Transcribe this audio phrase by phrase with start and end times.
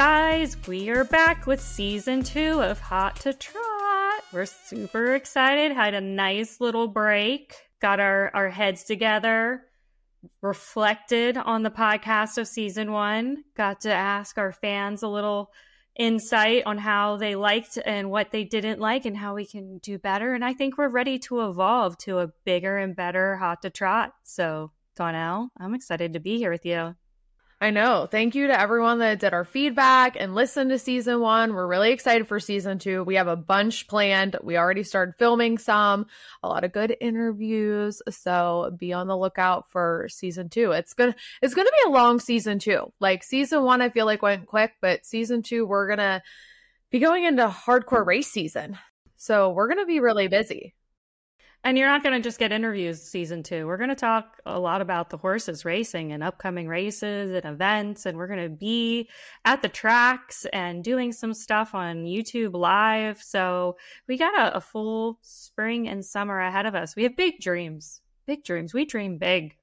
[0.00, 4.24] guys, we are back with season two of Hot to Trot.
[4.32, 5.72] We're super excited.
[5.72, 9.60] Had a nice little break, got our, our heads together,
[10.40, 15.50] reflected on the podcast of season one, got to ask our fans a little
[15.98, 19.98] insight on how they liked and what they didn't like and how we can do
[19.98, 20.32] better.
[20.32, 24.14] And I think we're ready to evolve to a bigger and better Hot to Trot.
[24.24, 26.94] So, Dawnelle, I'm excited to be here with you.
[27.62, 28.08] I know.
[28.10, 31.52] Thank you to everyone that did our feedback and listened to season one.
[31.52, 33.04] We're really excited for season two.
[33.04, 34.36] We have a bunch planned.
[34.42, 36.06] We already started filming some,
[36.42, 38.00] a lot of good interviews.
[38.08, 40.70] So be on the lookout for season two.
[40.70, 42.94] It's gonna it's gonna be a long season two.
[42.98, 46.22] Like season one, I feel like went quick, but season two, we're gonna
[46.90, 48.78] be going into hardcore race season.
[49.16, 50.74] So we're gonna be really busy.
[51.62, 53.66] And you're not going to just get interviews season two.
[53.66, 58.06] We're going to talk a lot about the horses racing and upcoming races and events.
[58.06, 59.10] And we're going to be
[59.44, 63.20] at the tracks and doing some stuff on YouTube Live.
[63.22, 63.76] So
[64.08, 66.96] we got a, a full spring and summer ahead of us.
[66.96, 68.72] We have big dreams, big dreams.
[68.72, 69.54] We dream big.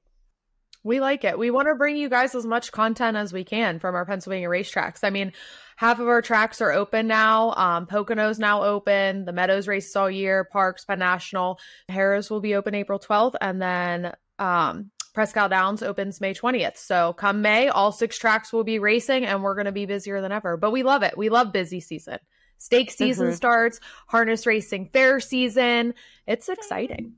[0.84, 1.38] We like it.
[1.38, 4.48] We want to bring you guys as much content as we can from our Pennsylvania
[4.48, 5.00] racetracks.
[5.04, 5.34] I mean,
[5.76, 7.54] half of our tracks are open now.
[7.54, 9.26] Um, Pocono's now open.
[9.26, 10.48] The Meadows races all year.
[10.54, 11.60] Parx, Penn National.
[11.90, 13.36] Harrah's will be open April 12th.
[13.42, 16.78] And then um, Presque Downs opens May 20th.
[16.78, 20.22] So come May, all six tracks will be racing and we're going to be busier
[20.22, 20.58] than ever.
[20.58, 21.18] But we love it.
[21.18, 22.20] We love busy season.
[22.60, 23.36] Stake season mm-hmm.
[23.36, 25.96] starts, harness racing fair season.
[26.28, 27.14] It's exciting.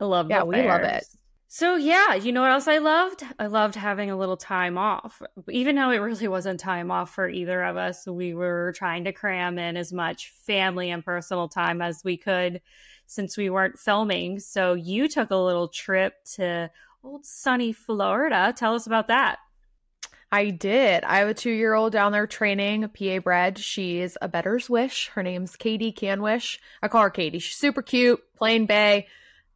[0.00, 1.04] I love Yeah, we love it.
[1.56, 3.22] So yeah, you know what else I loved?
[3.38, 5.22] I loved having a little time off.
[5.48, 9.12] Even though it really wasn't time off for either of us, we were trying to
[9.12, 12.60] cram in as much family and personal time as we could
[13.06, 14.40] since we weren't filming.
[14.40, 16.72] So you took a little trip to
[17.04, 18.52] old sunny Florida.
[18.56, 19.38] Tell us about that.
[20.32, 21.04] I did.
[21.04, 23.58] I have a two year old down there training PA bred.
[23.58, 25.06] She's a Bettor's Wish.
[25.14, 26.58] Her name's Katie Canwish.
[26.82, 27.38] I call her Katie.
[27.38, 29.06] She's super cute, plain bay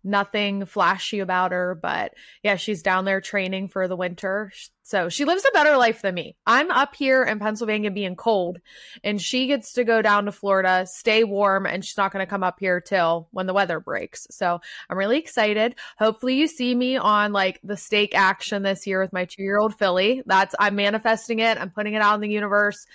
[0.09, 4.51] nothing flashy about her, but yeah, she's down there training for the winter.
[4.83, 6.35] So she lives a better life than me.
[6.47, 8.59] I'm up here in Pennsylvania being cold,
[9.05, 12.31] and she gets to go down to Florida, stay warm, and she's not going to
[12.31, 14.27] come up here till when the weather breaks.
[14.31, 15.75] So I'm really excited.
[15.99, 19.59] Hopefully, you see me on like the stake action this year with my two year
[19.59, 20.23] old filly.
[20.25, 22.87] That's I'm manifesting it, I'm putting it out in the universe.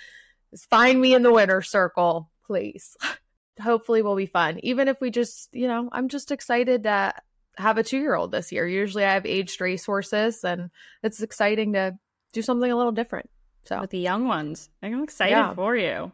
[0.70, 2.96] Find me in the winter circle, please.
[3.60, 4.60] hopefully will be fun.
[4.62, 7.14] Even if we just, you know, I'm just excited to
[7.56, 8.66] have a two year old this year.
[8.66, 10.70] Usually I have aged racehorses and
[11.02, 11.96] it's exciting to
[12.32, 13.30] do something a little different.
[13.64, 15.54] So with the young ones, I'm excited yeah.
[15.54, 16.12] for you.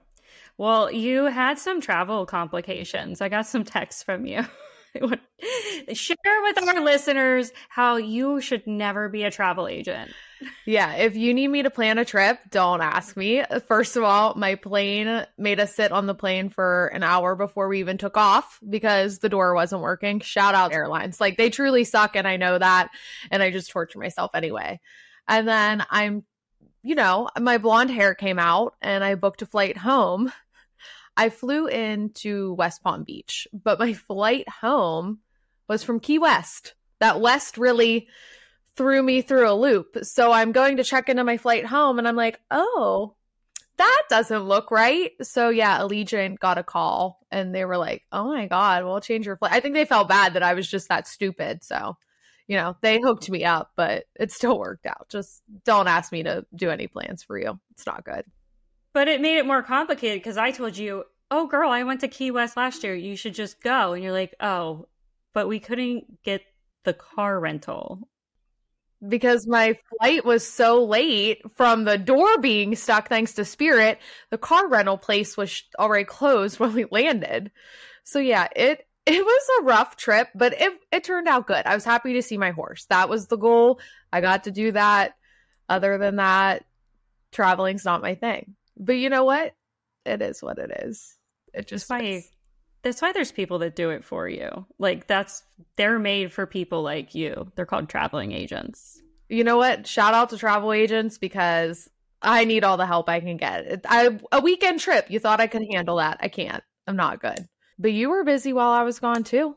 [0.58, 3.20] Well, you had some travel complications.
[3.20, 4.44] I got some texts from you.
[5.92, 10.12] Share with our listeners how you should never be a travel agent.
[10.64, 13.44] Yeah, if you need me to plan a trip, don't ask me.
[13.68, 17.68] First of all, my plane made us sit on the plane for an hour before
[17.68, 20.20] we even took off because the door wasn't working.
[20.20, 21.20] Shout out airlines.
[21.20, 22.88] Like they truly suck and I know that
[23.30, 24.80] and I just torture myself anyway.
[25.28, 26.24] And then I'm
[26.82, 30.32] you know, my blonde hair came out and I booked a flight home
[31.20, 35.18] I flew into West Palm Beach, but my flight home
[35.68, 36.72] was from Key West.
[36.98, 38.08] That West really
[38.74, 39.98] threw me through a loop.
[40.00, 43.16] So I'm going to check into my flight home and I'm like, oh,
[43.76, 45.10] that doesn't look right.
[45.20, 49.26] So yeah, Allegiant got a call and they were like, oh my God, we'll change
[49.26, 49.52] your flight.
[49.52, 51.62] I think they felt bad that I was just that stupid.
[51.62, 51.98] So,
[52.46, 55.10] you know, they hooked me up, but it still worked out.
[55.10, 57.60] Just don't ask me to do any plans for you.
[57.72, 58.24] It's not good.
[58.92, 62.08] But it made it more complicated because I told you, oh, girl, I went to
[62.08, 62.94] Key West last year.
[62.94, 63.92] You should just go.
[63.92, 64.86] And you're like, oh,
[65.32, 66.42] but we couldn't get
[66.84, 68.08] the car rental.
[69.06, 73.98] Because my flight was so late from the door being stuck thanks to Spirit,
[74.30, 77.50] the car rental place was already closed when we landed.
[78.04, 81.64] So yeah, it it was a rough trip, but it it turned out good.
[81.64, 82.84] I was happy to see my horse.
[82.86, 83.80] That was the goal.
[84.12, 85.14] I got to do that.
[85.68, 86.64] Other than that,
[87.32, 88.56] traveling's not my thing.
[88.76, 89.54] But you know what?
[90.04, 91.16] It is what it is.
[91.54, 92.24] It just that's why,
[92.82, 94.66] that's why there's people that do it for you.
[94.78, 95.42] Like that's
[95.76, 97.50] they're made for people like you.
[97.54, 99.00] They're called traveling agents.
[99.28, 99.86] You know what?
[99.86, 101.88] Shout out to travel agents because
[102.22, 103.84] I need all the help I can get.
[103.88, 105.10] I a weekend trip.
[105.10, 106.18] You thought I could handle that.
[106.20, 106.62] I can't.
[106.86, 107.48] I'm not good.
[107.78, 109.56] But you were busy while I was gone too.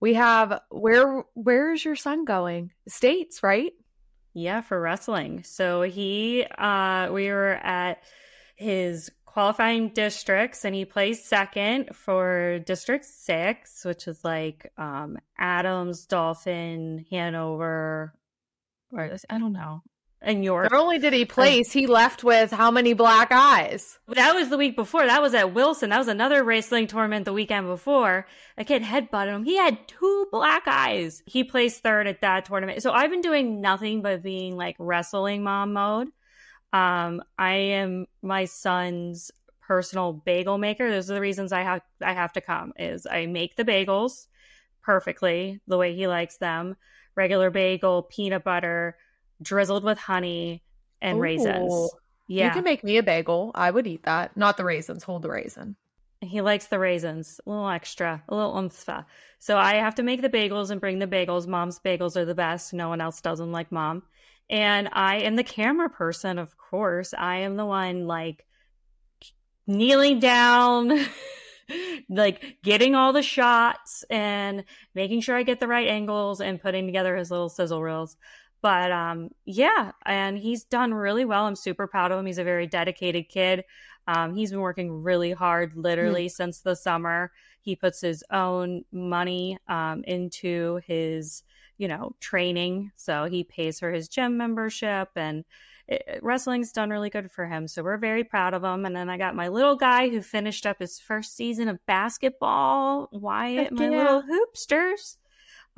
[0.00, 2.70] We have where where is your son going?
[2.86, 3.72] States, right?
[4.34, 5.42] Yeah, for wrestling.
[5.42, 8.02] So he uh we were at
[8.56, 16.06] his qualifying districts and he placed second for district six which is like um adams
[16.06, 18.12] Dauphin hanover
[18.92, 19.80] or i don't know
[20.20, 20.72] and York.
[20.72, 24.00] Not only did he place, he left with how many black eyes?
[24.08, 25.06] That was the week before.
[25.06, 25.90] That was at Wilson.
[25.90, 28.26] That was another wrestling tournament the weekend before.
[28.56, 29.44] A kid headbutted him.
[29.44, 31.22] He had two black eyes.
[31.26, 32.82] He placed third at that tournament.
[32.82, 36.08] So I've been doing nothing but being like wrestling mom mode.
[36.72, 39.30] Um, I am my son's
[39.60, 40.90] personal bagel maker.
[40.90, 42.72] Those are the reasons I have I have to come.
[42.78, 44.26] Is I make the bagels
[44.82, 46.76] perfectly the way he likes them.
[47.14, 48.96] Regular bagel, peanut butter,
[49.42, 50.62] drizzled with honey
[51.00, 51.22] and Ooh.
[51.22, 51.90] raisins.
[52.26, 52.46] Yeah.
[52.46, 53.50] You can make me a bagel.
[53.54, 54.36] I would eat that.
[54.36, 55.02] Not the raisins.
[55.04, 55.76] Hold the raisin.
[56.20, 58.88] He likes the raisins, a little extra, a little oomph.
[59.38, 61.46] So I have to make the bagels and bring the bagels.
[61.46, 62.74] Mom's bagels are the best.
[62.74, 64.02] No one else doesn't like mom.
[64.50, 67.12] And I am the camera person, of course.
[67.16, 68.46] I am the one like
[69.66, 71.06] kneeling down,
[72.08, 74.64] like getting all the shots and
[74.94, 78.16] making sure I get the right angles and putting together his little sizzle reels.
[78.60, 81.44] But um, yeah, and he's done really well.
[81.44, 82.26] I'm super proud of him.
[82.26, 83.64] He's a very dedicated kid.
[84.08, 86.30] Um, he's been working really hard, literally mm.
[86.30, 87.30] since the summer.
[87.60, 91.42] He puts his own money um, into his,
[91.78, 92.92] you know, training.
[92.96, 95.44] So he pays for his gym membership, and
[95.86, 97.66] it, wrestling's done really good for him.
[97.66, 98.84] So we're very proud of him.
[98.84, 103.08] And then I got my little guy who finished up his first season of basketball.
[103.12, 105.16] Wyatt, my little hoopsters.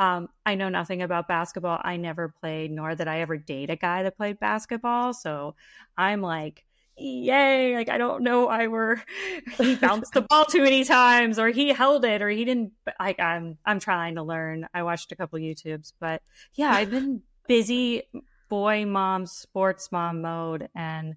[0.00, 1.78] Um, I know nothing about basketball.
[1.82, 5.12] I never played, nor did I ever date a guy that played basketball.
[5.12, 5.54] So
[5.96, 6.64] I'm like,
[7.00, 7.74] yay!
[7.74, 9.02] Like I don't know, I were
[9.58, 12.72] he bounced the ball too many times, or he held it, or he didn't.
[12.98, 14.66] Like I'm, I'm trying to learn.
[14.74, 16.22] I watched a couple YouTubes, but
[16.54, 18.02] yeah, I've been busy
[18.48, 21.14] boy mom, sports mom mode, and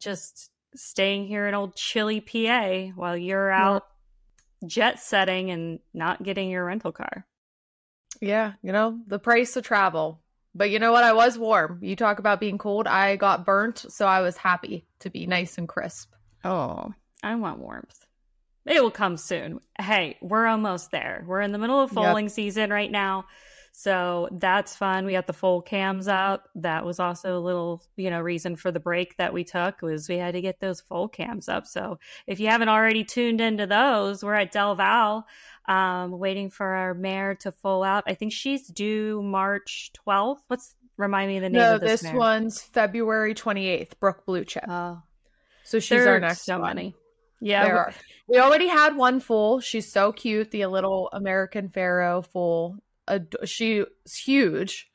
[0.00, 3.84] just staying here in old chilly PA while you're out
[4.66, 7.26] jet setting and not getting your rental car.
[8.20, 10.21] Yeah, you know, the price of travel.
[10.54, 11.04] But you know what?
[11.04, 11.78] I was warm.
[11.80, 12.86] You talk about being cold.
[12.86, 16.12] I got burnt, so I was happy to be nice and crisp.
[16.44, 18.06] Oh, I want warmth.
[18.66, 19.60] It will come soon.
[19.80, 21.24] Hey, we're almost there.
[21.26, 22.32] We're in the middle of foaling yep.
[22.32, 23.24] season right now.
[23.74, 25.06] So that's fun.
[25.06, 26.48] We got the foal cams up.
[26.54, 30.10] That was also a little, you know, reason for the break that we took was
[30.10, 31.66] we had to get those foal cams up.
[31.66, 35.26] So if you haven't already tuned into those, we're at Del Val
[35.66, 38.04] um, waiting for our mare to full out.
[38.06, 40.40] I think she's due March 12th.
[40.48, 42.02] What's remind me of the name no, of this?
[42.02, 44.64] this one's February 28th, Brooke Blue Chip.
[44.68, 45.02] Oh.
[45.64, 46.76] So she's our next so one.
[46.76, 46.94] Many.
[47.40, 47.86] Yeah.
[48.28, 49.60] We, we already had one full.
[49.60, 50.50] She's so cute.
[50.50, 52.76] The little American Pharoah full.
[53.08, 54.88] Ad- she's huge.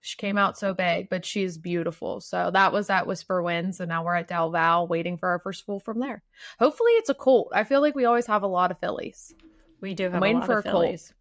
[0.00, 2.20] She came out so big, but she's beautiful.
[2.20, 5.40] So that was at Whisper Winds, and now we're at Del Val waiting for our
[5.40, 6.22] first full from there.
[6.60, 7.50] Hopefully, it's a colt.
[7.52, 9.34] I feel like we always have a lot of fillies.
[9.80, 11.12] We do have a lot for of fillies.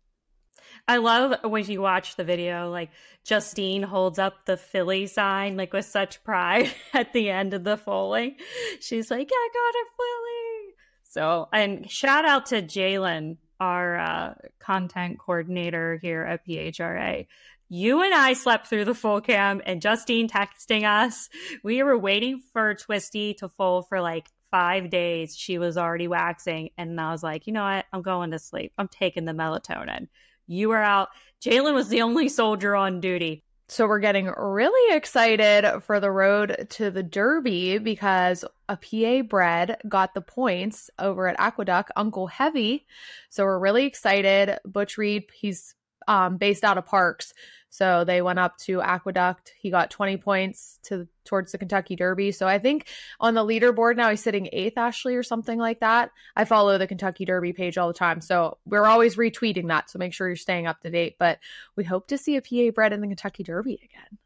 [0.87, 2.91] I love when you watch the video, like
[3.23, 7.77] Justine holds up the filly sign, like with such pride at the end of the
[7.77, 8.35] foaling.
[8.81, 10.75] She's like, I got a filly.
[11.03, 17.27] So, and shout out to Jalen, our uh, content coordinator here at PHRA.
[17.67, 21.29] You and I slept through the foal cam and Justine texting us.
[21.63, 26.69] We were waiting for Twisty to foal for like five days she was already waxing.
[26.77, 27.85] And I was like, you know what?
[27.91, 28.71] I'm going to sleep.
[28.77, 30.07] I'm taking the melatonin.
[30.47, 31.09] You were out.
[31.43, 33.43] Jalen was the only soldier on duty.
[33.67, 39.77] So we're getting really excited for the road to the Derby because a PA bred
[39.89, 42.85] got the points over at Aqueduct, Uncle Heavy.
[43.29, 44.59] So we're really excited.
[44.65, 45.73] Butch Reed, he's
[46.07, 47.33] um, based out of Parx.
[47.75, 49.53] So they went up to Aqueduct.
[49.57, 52.31] He got 20 points to towards the Kentucky Derby.
[52.31, 52.87] So I think
[53.19, 56.11] on the leaderboard now he's sitting eighth, Ashley, or something like that.
[56.35, 58.21] I follow the Kentucky Derby page all the time.
[58.21, 59.89] So we're always retweeting that.
[59.89, 61.15] So make sure you're staying up to date.
[61.19, 61.39] But
[61.75, 64.17] we hope to see a PA bred in the Kentucky Derby again.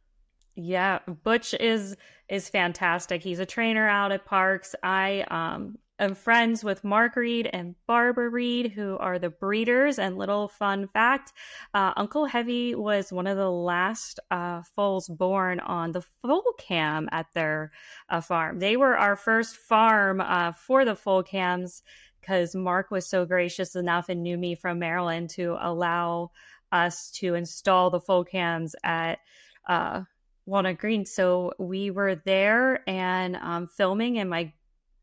[0.56, 1.96] Yeah, Butch is
[2.28, 3.24] is fantastic.
[3.24, 4.76] He's a trainer out at Parx.
[4.84, 10.00] I um am friends with Mark Reed and Barbara Reed, who are the breeders.
[10.00, 11.34] And little fun fact
[11.74, 17.10] uh, Uncle Heavy was one of the last uh, foals born on the foal cam
[17.12, 17.72] at their
[18.10, 18.60] uh, farm.
[18.60, 21.84] They were our first farm uh, for the foal cams
[22.22, 26.32] because Mark was so gracious enough and knew me from Maryland to allow
[26.72, 29.20] us to install the foal cams at
[29.68, 30.02] uh,
[30.46, 31.06] Walnut Green.
[31.06, 34.52] So we were there and um, filming, and my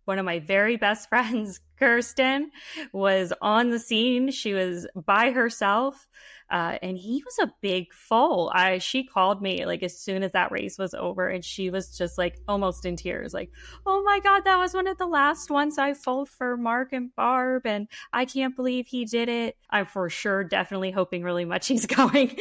[0.07, 2.51] one of my very best friends, Kirsten,
[2.93, 4.31] was on the scene.
[4.31, 6.09] She was by herself.
[6.49, 8.53] Uh, and he was a big foal.
[8.55, 11.99] I she called me like as soon as that race was over, and she was
[11.99, 13.51] just like almost in tears, like,
[13.85, 17.13] "Oh my god, that was one of the last ones I foaled for Mark and
[17.17, 21.67] Barb, and I can't believe he did it." I'm for sure, definitely hoping really much
[21.67, 22.37] he's going,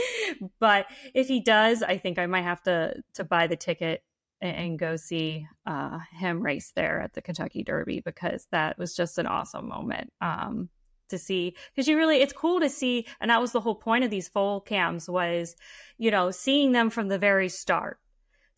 [0.59, 4.03] but if he does, I think I might have to to buy the ticket
[4.45, 9.17] and go see uh, him race there at the Kentucky Derby because that was just
[9.17, 10.69] an awesome moment um,
[11.09, 11.55] to see.
[11.73, 14.29] Because you really, it's cool to see, and that was the whole point of these
[14.29, 15.55] foal cams was,
[15.97, 17.99] you know, seeing them from the very start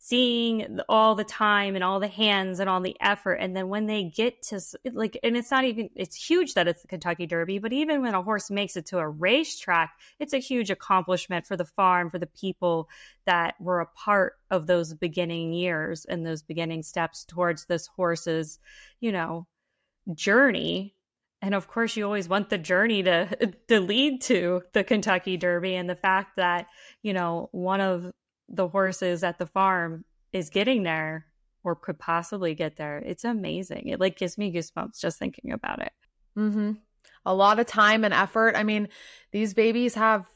[0.00, 3.34] seeing all the time and all the hands and all the effort.
[3.34, 4.60] And then when they get to
[4.92, 8.14] like and it's not even it's huge that it's the Kentucky Derby but even when
[8.14, 12.18] a horse makes it to a racetrack it's a huge accomplishment for the farm for
[12.18, 12.88] the people
[13.26, 18.58] that were a part of those beginning years and those beginning steps towards this horse's
[19.00, 19.46] you know
[20.14, 20.94] journey.
[21.42, 25.74] And of course you always want the journey to to lead to the Kentucky Derby
[25.74, 26.66] and the fact that
[27.02, 28.12] you know one of
[28.48, 31.26] the horses at the farm is getting there
[31.64, 32.98] or could possibly get there.
[32.98, 33.88] It's amazing.
[33.88, 35.92] It like gives me goosebumps just thinking about it.
[36.36, 36.72] Mm-hmm.
[37.26, 38.56] A lot of time and effort.
[38.56, 38.88] I mean,
[39.32, 40.26] these babies have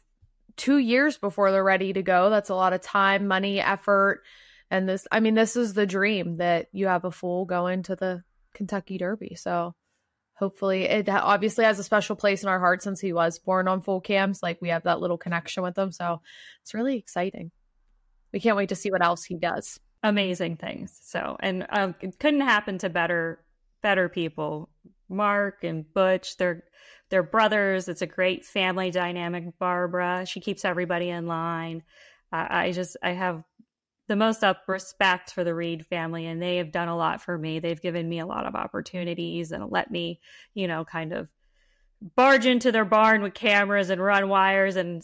[0.56, 2.28] two years before they're ready to go.
[2.28, 4.22] That's a lot of time, money, effort.
[4.70, 7.96] And this, I mean, this is the dream that you have a foal going to
[7.96, 8.22] the
[8.54, 9.34] Kentucky Derby.
[9.36, 9.74] So
[10.34, 13.80] hopefully it obviously has a special place in our heart since he was born on
[13.80, 14.42] foal cams.
[14.42, 15.92] Like we have that little connection with him.
[15.92, 16.20] So
[16.62, 17.52] it's really exciting
[18.32, 19.78] we can't wait to see what else he does.
[20.02, 20.98] Amazing things.
[21.02, 23.44] So, and um, it couldn't happen to better
[23.82, 24.68] better people.
[25.08, 26.64] Mark and Butch, they're
[27.10, 27.88] they're brothers.
[27.88, 29.58] It's a great family dynamic.
[29.58, 31.82] Barbara, she keeps everybody in line.
[32.32, 33.44] Uh, I just I have
[34.08, 37.38] the most up respect for the Reed family, and they have done a lot for
[37.38, 37.60] me.
[37.60, 40.20] They've given me a lot of opportunities and let me,
[40.54, 41.28] you know, kind of
[42.16, 45.02] barge into their barn with cameras and run wires and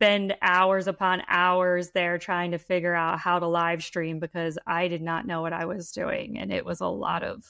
[0.00, 4.88] spend hours upon hours there trying to figure out how to live stream because I
[4.88, 6.38] did not know what I was doing.
[6.38, 7.44] And it was a lot of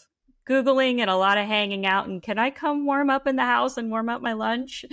[0.49, 2.09] Googling and a lot of hanging out.
[2.09, 4.85] And can I come warm up in the house and warm up my lunch?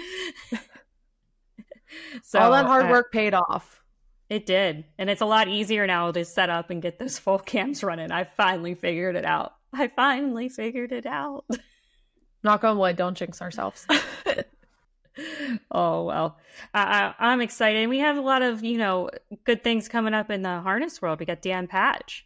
[2.21, 3.81] so all that hard uh, work paid off.
[4.29, 4.85] It did.
[4.99, 8.11] And it's a lot easier now to set up and get those foal cams running.
[8.11, 9.53] I finally figured it out.
[9.73, 11.45] I finally figured it out.
[12.43, 13.87] Knock on wood, don't jinx ourselves.
[15.71, 16.37] oh well
[16.73, 17.87] I, am excited.
[17.89, 19.09] We have a lot of you know
[19.43, 21.19] good things coming up in the harness world.
[21.19, 22.25] We got dan patch.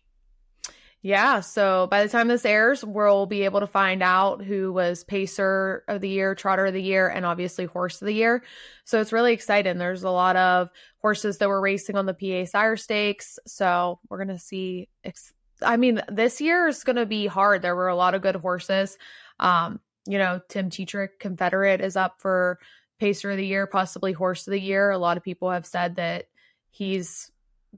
[1.03, 5.03] Yeah so by the time this airs we'll be able to find out who was
[5.03, 8.43] pacer of the year trotter of the year and obviously horse of the year.
[8.85, 9.77] So it's really exciting.
[9.77, 10.69] There's a lot of
[10.99, 13.39] horses that were racing on the pa sire stakes.
[13.47, 15.33] So we're gonna see ex-
[15.63, 17.61] i mean this year is gonna be hard.
[17.61, 18.97] There were a lot of good horses.
[19.39, 22.59] Um you know tim tetrick confederate is up for
[23.01, 24.91] pacer of the year, possibly horse of the year.
[24.91, 26.27] A lot of people have said that
[26.69, 27.31] he's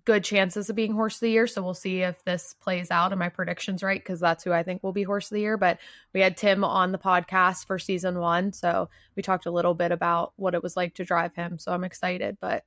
[0.03, 1.48] good chances of being horse of the year.
[1.48, 4.63] So we'll see if this plays out and my predictions right because that's who I
[4.63, 5.56] think will be horse of the year.
[5.56, 5.80] But
[6.13, 9.94] we had Tim on the podcast for season one, so we talked a little bit
[9.94, 11.58] about what it was like to drive him.
[11.58, 12.38] So I'm excited.
[12.42, 12.65] But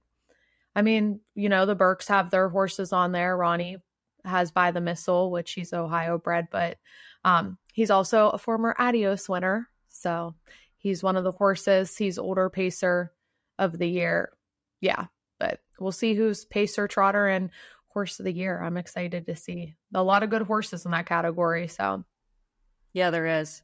[0.74, 3.36] I mean, you know, the Burks have their horses on there.
[3.36, 3.76] Ronnie
[4.24, 6.78] has Bythemissile, which he's Ohio bred, but
[7.22, 9.68] um, he's also a former Adios winner.
[9.90, 10.34] So
[10.86, 11.96] He's one of the horses.
[11.96, 13.10] He's older pacer
[13.58, 14.30] of the year.
[14.80, 15.06] Yeah,
[15.40, 17.50] but we'll see who's pacer, trotter, and
[17.88, 18.62] horse of the year.
[18.62, 21.66] I'm excited to see a lot of good horses in that category.
[21.66, 22.04] So,
[22.92, 23.62] yeah, there is.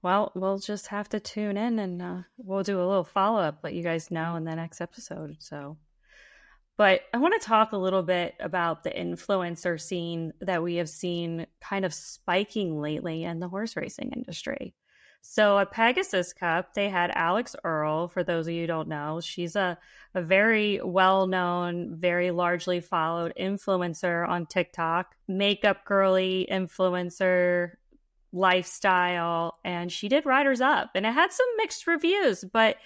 [0.00, 3.58] Well, we'll just have to tune in and uh, we'll do a little follow up,
[3.62, 5.36] let you guys know in the next episode.
[5.40, 5.76] So,
[6.78, 10.88] but I want to talk a little bit about the influencer scene that we have
[10.88, 14.74] seen kind of spiking lately in the horse racing industry.
[15.28, 18.08] So at Pegasus Cup, they had Alix Earle.
[18.08, 19.76] For those of you don't know, she's a,
[20.14, 27.72] a very well known, very largely followed influencer on TikTok, makeup girly influencer
[28.32, 29.58] lifestyle.
[29.64, 32.76] And she did Riders Up and it had some mixed reviews, but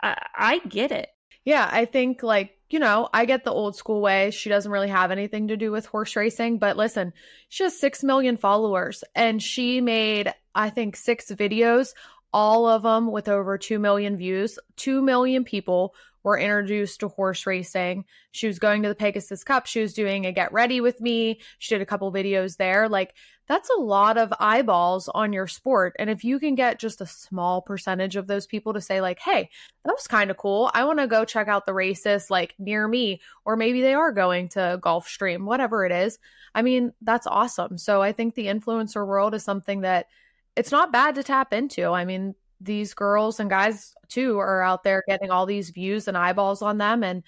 [0.00, 1.08] I, I get it.
[1.44, 4.30] Yeah, I think like, you know, I get the old school way.
[4.30, 7.12] She doesn't really have anything to do with horse racing, but listen,
[7.48, 11.94] she has 6 million followers and she made I think six videos,
[12.32, 14.58] all of them with over 2 million views.
[14.76, 18.04] 2 million people were introduced to horse racing.
[18.32, 19.66] She was going to the Pegasus Cup.
[19.66, 21.40] She was doing a get ready with me.
[21.58, 22.88] She did a couple videos there.
[22.88, 23.14] Like
[23.50, 25.96] that's a lot of eyeballs on your sport.
[25.98, 29.18] And if you can get just a small percentage of those people to say, like,
[29.18, 29.50] hey,
[29.84, 30.70] that was kind of cool.
[30.72, 34.12] I want to go check out the races like near me, or maybe they are
[34.12, 36.20] going to Gulfstream, whatever it is.
[36.54, 37.76] I mean, that's awesome.
[37.76, 40.06] So I think the influencer world is something that
[40.54, 41.86] it's not bad to tap into.
[41.86, 46.16] I mean, these girls and guys too are out there getting all these views and
[46.16, 47.24] eyeballs on them and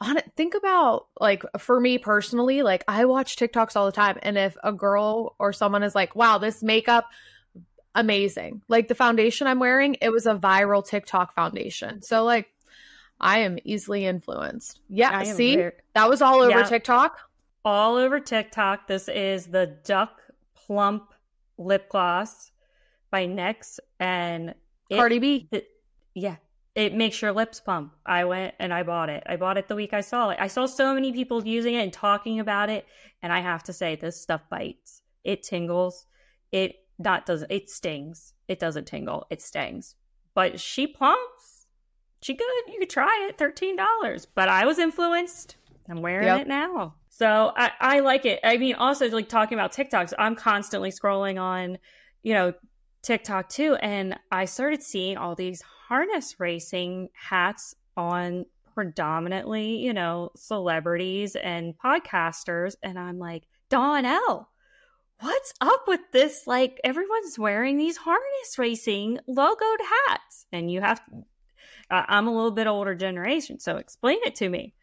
[0.00, 4.18] on it think about like for me personally like i watch tiktoks all the time
[4.22, 7.06] and if a girl or someone is like wow this makeup
[7.94, 8.62] amazing.
[8.68, 12.02] Like the foundation i'm wearing it was a viral tiktok foundation.
[12.02, 12.48] So like
[13.20, 14.80] i am easily influenced.
[14.88, 15.56] Yeah see?
[15.56, 15.72] very...
[15.94, 16.64] that was all over yeah.
[16.64, 17.18] tiktok?
[17.64, 20.20] All over tiktok this is the duck
[20.54, 21.12] plump
[21.58, 22.50] lip gloss
[23.10, 24.54] by nyx and
[24.88, 25.48] it, cardi b?
[25.50, 25.68] it,
[26.14, 26.36] yeah
[26.74, 27.92] it makes your lips plump.
[28.06, 29.22] I went and I bought it.
[29.26, 30.38] I bought it the week I saw it.
[30.40, 32.86] I saw so many people using it and talking about it,
[33.22, 35.02] and I have to say this stuff bites.
[35.24, 36.06] It tingles.
[36.52, 38.34] It not does it stings.
[38.48, 39.26] It doesn't tingle.
[39.30, 39.94] It stings.
[40.34, 41.66] But she plumps.
[42.22, 42.46] She good.
[42.68, 43.38] You could try it.
[43.38, 44.26] Thirteen dollars.
[44.26, 45.56] But I was influenced.
[45.88, 46.42] I'm wearing yep.
[46.42, 46.94] it now.
[47.08, 48.40] So I, I like it.
[48.44, 51.78] I mean, also like talking about TikToks, I'm constantly scrolling on,
[52.22, 52.54] you know,
[53.02, 60.30] TikTok too, and I started seeing all these harness racing hats on predominantly, you know,
[60.36, 62.76] celebrities and podcasters.
[62.80, 64.46] And I'm like, Dawnelle,
[65.18, 66.46] what's up with this?
[66.46, 70.46] Like, everyone's wearing these harness racing logoed hats.
[70.52, 71.02] And you have,
[71.90, 74.74] uh, I'm a little bit older generation, so explain it to me.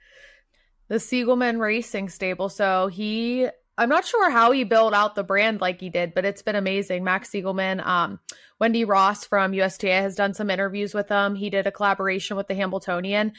[0.89, 2.49] The Siegelman Racing Stable.
[2.49, 3.47] So he
[3.77, 6.55] I'm not sure how he built out the brand like he did, but it's been
[6.55, 7.03] amazing.
[7.03, 8.19] Max Siegelman, um,
[8.59, 11.35] Wendy Ross from USTA has done some interviews with him.
[11.35, 13.33] He did a collaboration with the Hambletonian.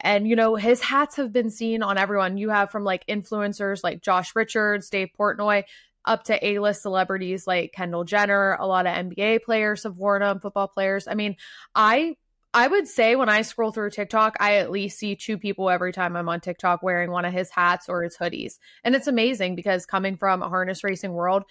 [0.00, 2.36] And, you know, his hats have been seen on everyone.
[2.36, 5.64] You have from like influencers like Josh Richards, Dave Portnoy,
[6.04, 8.56] up to A list celebrities like Kendall Jenner.
[8.58, 11.06] A lot of NBA players have worn them, football players.
[11.08, 11.36] I mean,
[11.74, 12.16] I
[12.56, 15.92] I would say when I scroll through TikTok, I at least see two people every
[15.92, 18.58] time I'm on TikTok wearing one of his hats or his hoodies.
[18.82, 21.44] And it's amazing because coming from a harness racing world,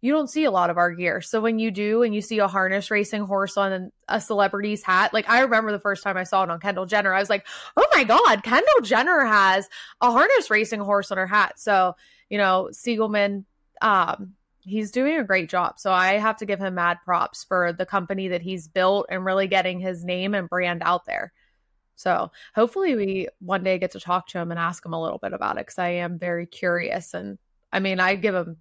[0.00, 1.20] you don't see a lot of our gear.
[1.20, 5.14] So when you do and you see a harness racing horse on a celebrity's hat,
[5.14, 7.46] like I remember the first time I saw it on Kendall Jenner, I was like,
[7.76, 9.68] oh my God, Kendall Jenner has
[10.00, 11.60] a harness racing horse on her hat.
[11.60, 11.94] So,
[12.28, 13.44] you know, Siegelman,
[13.80, 14.34] um,
[14.68, 15.78] he's doing a great job.
[15.78, 19.24] So I have to give him mad props for the company that he's built and
[19.24, 21.32] really getting his name and brand out there.
[21.96, 25.18] So hopefully we one day get to talk to him and ask him a little
[25.18, 27.14] bit about it because I am very curious.
[27.14, 27.38] And
[27.72, 28.56] I mean, I give him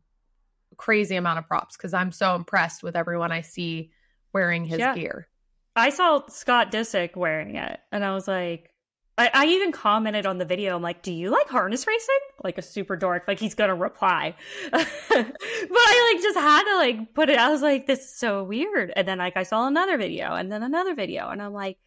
[0.71, 3.91] a crazy amount of props because I'm so impressed with everyone I see
[4.33, 4.95] wearing his yeah.
[4.95, 5.27] gear.
[5.75, 8.71] I saw Scott Disick wearing it and I was like,
[9.17, 10.75] I, I, even commented on the video.
[10.75, 13.23] I'm like, "Do you like harness racing?" Like a super dork.
[13.27, 14.35] Like he's gonna reply,
[14.71, 17.39] but I like just had to like put it.
[17.39, 20.51] I was like, "This is so weird." And then like I saw another video, and
[20.51, 21.77] then another video, and I'm like,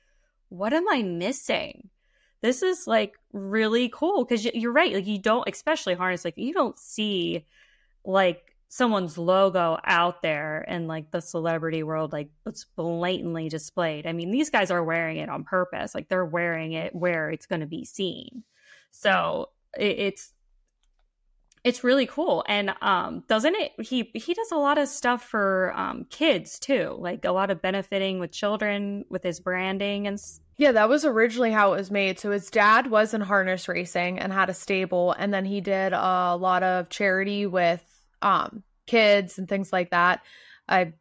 [0.48, 1.90] "What am I missing?"
[2.42, 4.92] This is like really cool because you're right.
[4.92, 6.24] Like you don't, especially harness.
[6.24, 7.46] Like you don't see
[8.04, 14.06] like someone's logo out there in like the celebrity world like it's blatantly displayed.
[14.06, 15.92] I mean these guys are wearing it on purpose.
[15.92, 18.44] Like they're wearing it where it's going to be seen.
[18.92, 20.32] So it, it's
[21.64, 22.44] it's really cool.
[22.46, 26.96] And um doesn't it he he does a lot of stuff for um kids too
[26.96, 30.16] like a lot of benefiting with children with his branding and
[30.58, 32.20] yeah, that was originally how it was made.
[32.20, 35.94] So his dad was in harness racing and had a stable, and then he did
[35.94, 37.82] a lot of charity with
[38.22, 40.22] um kids and things like that.
[40.68, 40.92] I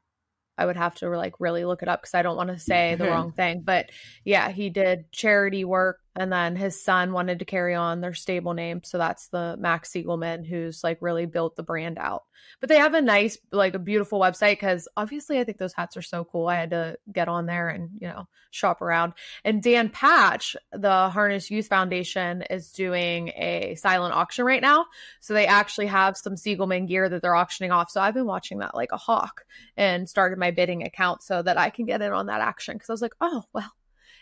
[0.58, 2.95] I would have to like really look it up because I don't want to say
[2.95, 3.62] the wrong thing.
[3.63, 3.91] But
[4.25, 8.54] yeah, he did charity work and then his son wanted to carry on their stable
[8.54, 8.82] name.
[8.84, 12.24] So that's the Max Siegelman who's like really built the brand out.
[12.60, 15.98] But they have a nice, like a beautiful website because obviously I think those hats
[15.98, 16.48] are so cool.
[16.48, 19.13] I had to get on there and, you know, shop around.
[19.43, 24.86] And Dan Patch, the Harness Youth Foundation, is doing a silent auction right now.
[25.19, 27.91] So they actually have some Siegelman gear that they're auctioning off.
[27.91, 29.45] So I've been watching that like a hawk
[29.78, 32.89] and started my bidding account so that I can get in on that action because
[32.89, 33.72] I was like, oh, well,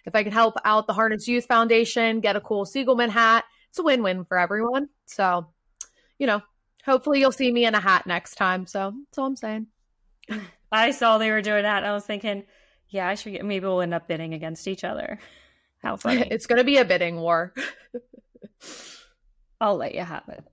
[0.08, 3.78] if I can help out the Harness Youth Foundation, get a cool Siegelman hat, it's
[3.78, 4.88] a win win for everyone.
[5.06, 5.48] So,
[6.18, 6.42] you know,
[6.86, 8.66] hopefully you'll see me in a hat next time.
[8.66, 9.68] So that's all I'm saying.
[10.72, 11.84] I saw they were doing that.
[11.84, 12.44] I was thinking,
[12.90, 15.20] yeah, I should get, maybe we'll end up bidding against each other.
[15.84, 16.26] How funny.
[16.32, 17.54] it's going to be a bidding war.
[19.62, 20.44] I'll let you have it.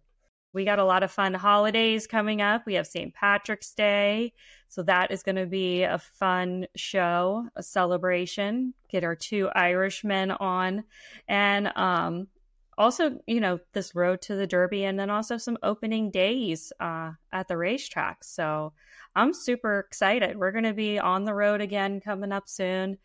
[0.52, 2.66] We got a lot of fun holidays coming up.
[2.66, 3.14] We have St.
[3.14, 4.32] Patrick's Day.
[4.74, 8.74] So that is going to be a fun show, a celebration.
[8.90, 10.82] Get our two Irishmen on.
[11.28, 12.26] And um,
[12.76, 17.12] also, you know, this road to the Derby and then also some opening days uh,
[17.32, 18.24] at the racetrack.
[18.24, 18.72] So
[19.14, 20.36] I'm super excited.
[20.36, 22.98] We're going to be on the road again coming up soon,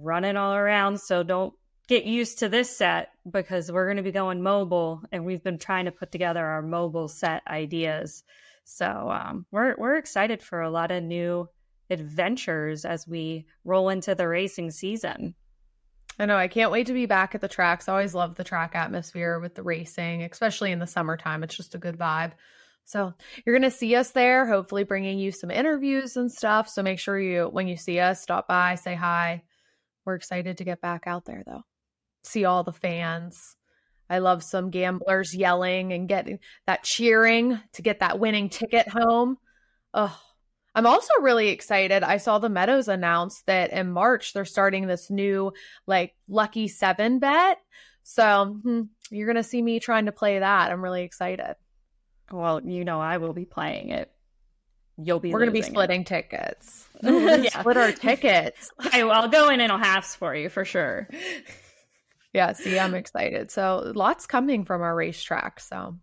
[0.00, 0.98] running all around.
[0.98, 1.52] So don't
[1.88, 5.58] get used to this set because we're going to be going mobile and we've been
[5.58, 8.24] trying to put together our mobile set ideas.
[8.68, 11.48] So um, we're we're excited for a lot of new
[11.88, 15.36] adventures as we roll into the racing season.
[16.18, 16.36] I know.
[16.36, 17.88] I can't wait to be back at the tracks.
[17.88, 21.44] I always love the track atmosphere with the racing, especially in the summertime.
[21.44, 22.32] It's just a good vibe.
[22.86, 26.68] So you're going to see us there, hopefully bringing you some interviews and stuff.
[26.68, 29.42] So make sure you, when you see us, stop by, say hi.
[30.04, 31.62] We're excited to get back out there though.
[32.24, 33.56] See all the fans.
[34.08, 39.38] I love some gamblers yelling and getting that cheering to get that winning ticket home.
[39.92, 40.16] Oh,
[40.74, 42.02] I'm also really excited.
[42.02, 45.52] I saw the Meadows announce that in March they're starting this new
[45.86, 47.58] like lucky seven bet.
[48.02, 50.70] So hmm, you're going to see me trying to play that.
[50.70, 51.56] I'm really excited.
[52.30, 54.10] Well, you know, I will be playing it.
[54.98, 55.32] You'll be.
[55.32, 56.06] We're going to be splitting it.
[56.06, 56.88] tickets.
[57.02, 57.60] yeah.
[57.60, 58.70] Split our tickets.
[58.86, 61.08] Okay, I'll go in in halves for you for sure.
[62.36, 62.52] yeah.
[62.52, 63.50] See, I'm excited.
[63.50, 65.58] So lots coming from our racetrack.
[65.60, 65.96] So.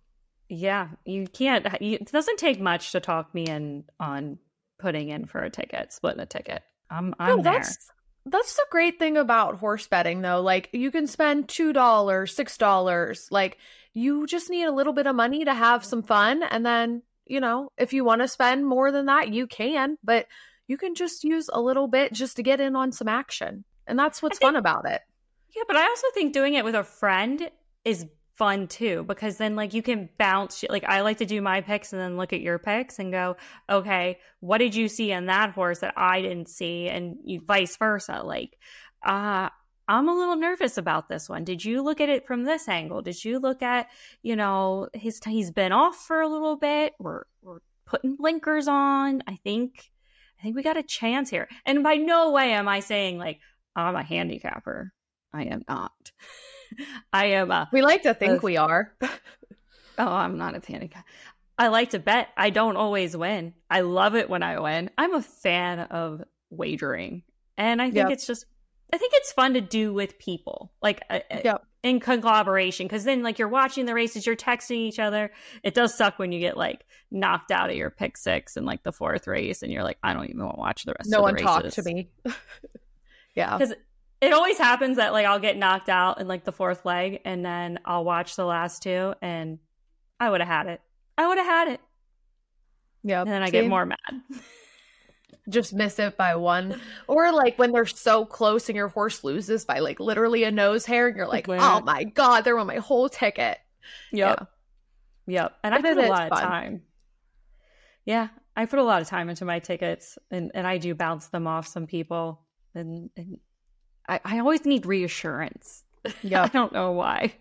[0.49, 1.65] Yeah, you can't.
[1.81, 4.37] You, it doesn't take much to talk me in on
[4.79, 6.61] putting in for a ticket, splitting a ticket.
[6.89, 7.89] I'm, I'm no, that's.
[8.25, 10.41] That's the great thing about horse betting, though.
[10.41, 13.27] Like, you can spend $2, $6.
[13.31, 13.57] Like,
[13.93, 16.41] you just need a little bit of money to have some fun.
[16.41, 20.27] And then, you know, if you want to spend more than that, you can, but
[20.67, 23.65] you can just use a little bit just to get in on some action.
[23.87, 25.01] And that's what's think, fun about it.
[25.55, 27.49] Yeah, but I also think doing it with a friend
[27.85, 31.61] is fun too because then like you can bounce like I like to do my
[31.61, 33.37] picks and then look at your picks and go,
[33.69, 37.77] okay, what did you see in that horse that I didn't see and you vice
[37.77, 38.21] versa.
[38.23, 38.57] Like
[39.05, 39.49] uh
[39.87, 41.43] I'm a little nervous about this one.
[41.43, 43.01] Did you look at it from this angle?
[43.01, 43.89] Did you look at,
[44.21, 46.93] you know, his he's been off for a little bit.
[46.99, 49.21] We're we're putting blinkers on.
[49.27, 49.91] I think
[50.39, 51.47] I think we got a chance here.
[51.65, 53.39] And by no way am I saying like
[53.75, 54.91] I'm a handicapper.
[55.33, 56.11] I am not.
[57.13, 58.93] I am a We like to think a, we are.
[59.01, 59.09] oh,
[59.97, 61.05] I'm not a handicap.
[61.57, 62.29] I like to bet.
[62.35, 63.53] I don't always win.
[63.69, 64.89] I love it when I win.
[64.97, 67.23] I'm a fan of wagering.
[67.57, 68.11] And I think yep.
[68.11, 68.45] it's just
[68.93, 71.65] I think it's fun to do with people, like uh, uh yep.
[71.81, 75.31] in collaboration, because then like you're watching the races, you're texting each other.
[75.63, 78.83] It does suck when you get like knocked out of your pick six in like
[78.83, 81.07] the fourth race, and you're like, I don't even want to watch the rest.
[81.07, 81.17] Of the.
[81.17, 82.09] No one talked to me.
[83.35, 83.73] yeah, because
[84.23, 87.45] it always happens that like I'll get knocked out in like the fourth leg, and
[87.45, 89.59] then I'll watch the last two, and
[90.19, 90.81] I would have had it.
[91.17, 91.81] I would have had it.
[93.03, 93.63] Yeah, and then I Same.
[93.63, 93.97] get more mad.
[95.49, 96.79] just miss it by one.
[97.07, 100.85] Or like when they're so close and your horse loses by like literally a nose
[100.85, 103.57] hair and you're like, oh my God, there went my whole ticket.
[104.11, 104.47] Yep.
[105.27, 105.41] Yeah.
[105.43, 105.53] Yep.
[105.63, 106.43] And but I put a lot fun.
[106.43, 106.81] of time.
[108.05, 108.29] Yeah.
[108.55, 111.47] I put a lot of time into my tickets and, and I do bounce them
[111.47, 112.41] off some people.
[112.75, 113.39] And, and
[114.07, 115.83] I, I always need reassurance.
[116.21, 116.43] Yeah.
[116.43, 117.33] I don't know why.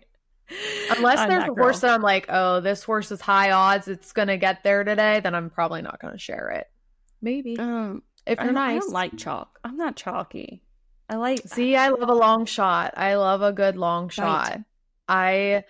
[0.89, 1.55] Unless there's a girl.
[1.65, 5.19] horse that I'm like, oh, this horse is high odds, it's gonna get there today,
[5.19, 6.67] then I'm probably not gonna share it.
[7.21, 7.57] Maybe.
[7.59, 8.77] Um, if you're nice.
[8.77, 9.59] I don't like chalk.
[9.65, 10.63] I'm not chalky.
[11.09, 12.93] I like See, I love a long shot.
[12.95, 14.51] I love a good long shot.
[14.51, 14.63] Right.
[15.07, 15.63] I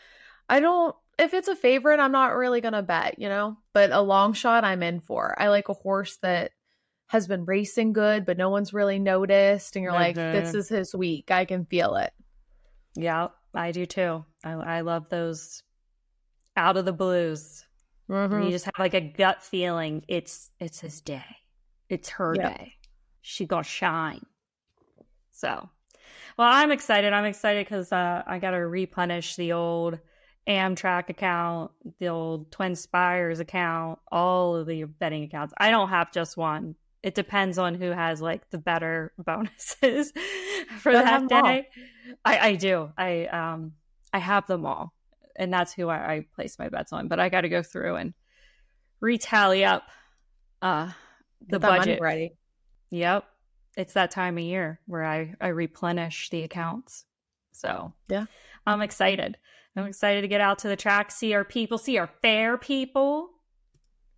[0.48, 3.58] I don't if it's a favorite, I'm not really gonna bet, you know?
[3.74, 5.40] But a long shot I'm in for.
[5.40, 6.52] I like a horse that
[7.13, 10.02] has been racing good, but no one's really noticed, and you're mm-hmm.
[10.02, 11.30] like, this is his week.
[11.30, 12.12] I can feel it.
[12.95, 14.26] Yeah, I do too.
[14.43, 15.62] I, I love those
[16.58, 17.65] out of the blues.
[18.10, 18.41] Mm-hmm.
[18.41, 21.23] You just have like a gut feeling it's it's his day.
[21.88, 22.58] It's her yep.
[22.58, 22.73] day.
[23.21, 24.26] She got shine.
[25.32, 25.69] So,
[26.38, 27.13] well, I'm excited.
[27.13, 29.99] I'm excited because uh, I got to replenish the old
[30.47, 35.54] Amtrak account, the old Twin Spires account, all of the betting accounts.
[35.58, 36.76] I don't have just one.
[37.04, 40.13] It depends on who has like the better bonuses
[40.80, 41.68] for that day.
[42.24, 42.92] I, I do.
[42.98, 43.74] I um
[44.13, 44.94] I have them all,
[45.36, 47.10] and that's who I, I place my bets on.
[47.10, 48.13] But I got to go through and
[49.04, 49.84] retally up
[50.62, 50.92] uh
[51.48, 52.34] the budget ready.
[52.89, 53.26] Yep.
[53.76, 57.06] It's that time of year where I, I replenish the accounts.
[57.52, 58.26] So yeah,
[58.66, 59.38] I'm excited.
[59.76, 63.32] I'm excited to get out to the track, see our people, see our fair people.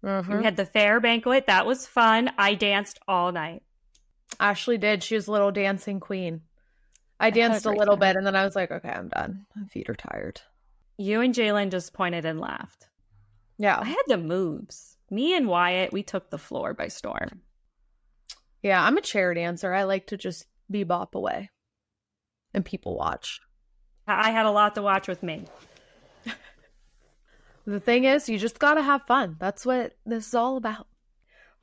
[0.05, 0.37] Mm-hmm.
[0.37, 1.47] We had the fair banquet.
[1.47, 2.31] That was fun.
[2.37, 3.63] I danced all night.
[4.39, 5.03] Ashley did.
[5.03, 6.41] She was a little dancing queen.
[7.19, 8.09] I danced a little time.
[8.09, 9.45] bit and then I was like, okay, I'm done.
[9.55, 10.41] My feet are tired.
[10.97, 12.87] You and Jalen just pointed and laughed.
[13.57, 13.79] Yeah.
[13.79, 17.41] I had the moves me and Wyatt, we took the floor by storm.
[18.61, 19.73] Yeah, I'm a chair dancer.
[19.73, 21.49] I like to just be bop away
[22.53, 23.39] and people watch.
[24.07, 25.45] I had a lot to watch with me.
[27.67, 29.37] The thing is, you just got to have fun.
[29.39, 30.87] That's what this is all about.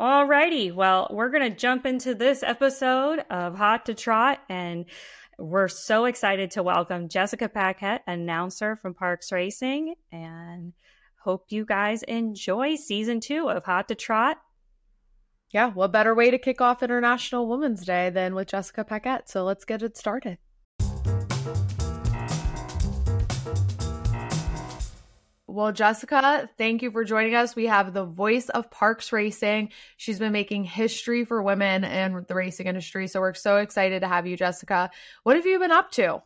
[0.00, 4.86] Alrighty, well, we're going to jump into this episode of Hot to Trot, and
[5.38, 10.72] we're so excited to welcome Jessica Paquette, announcer from Parx Racing, and
[11.22, 14.38] hope you guys enjoy season two of Hot to Trot.
[15.52, 19.30] Yeah, what better way to kick off International Women's Day than with Jessica Paquette?
[19.30, 20.38] So let's get it started.
[25.52, 27.54] Well, Jessica, thank you for joining us.
[27.54, 29.70] We have the voice of Parx Racing.
[29.98, 33.06] She's been making history for women in the racing industry.
[33.06, 34.90] So we're so excited to have you, Jessica.
[35.24, 36.22] What have you been up to?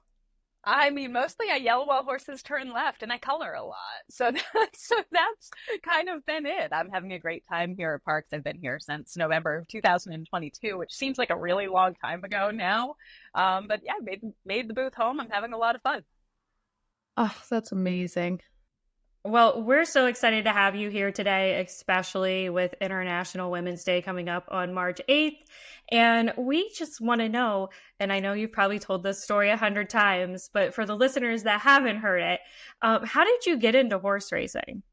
[0.62, 3.76] I mean, mostly I yell while horses turn left and I color a lot.
[4.10, 5.50] So that's, so that's
[5.82, 6.68] kind of been it.
[6.70, 8.32] I'm having a great time here at Parx.
[8.32, 12.52] I've been here since November of 2022, which seems like a really long time ago
[12.52, 12.94] now.
[13.34, 15.18] Um, but yeah, made, made the booth home.
[15.18, 16.04] I'm having a lot of fun.
[17.16, 18.40] Oh, that's amazing.
[19.26, 24.28] Well, we're so excited to have you here today, especially with International Women's Day coming
[24.28, 25.38] up on March 8th.
[25.90, 29.56] And we just want to know, and I know you've probably told this story a
[29.56, 32.40] hundred times, but for the listeners that haven't heard it,
[32.82, 34.84] um, how did you get into horse racing?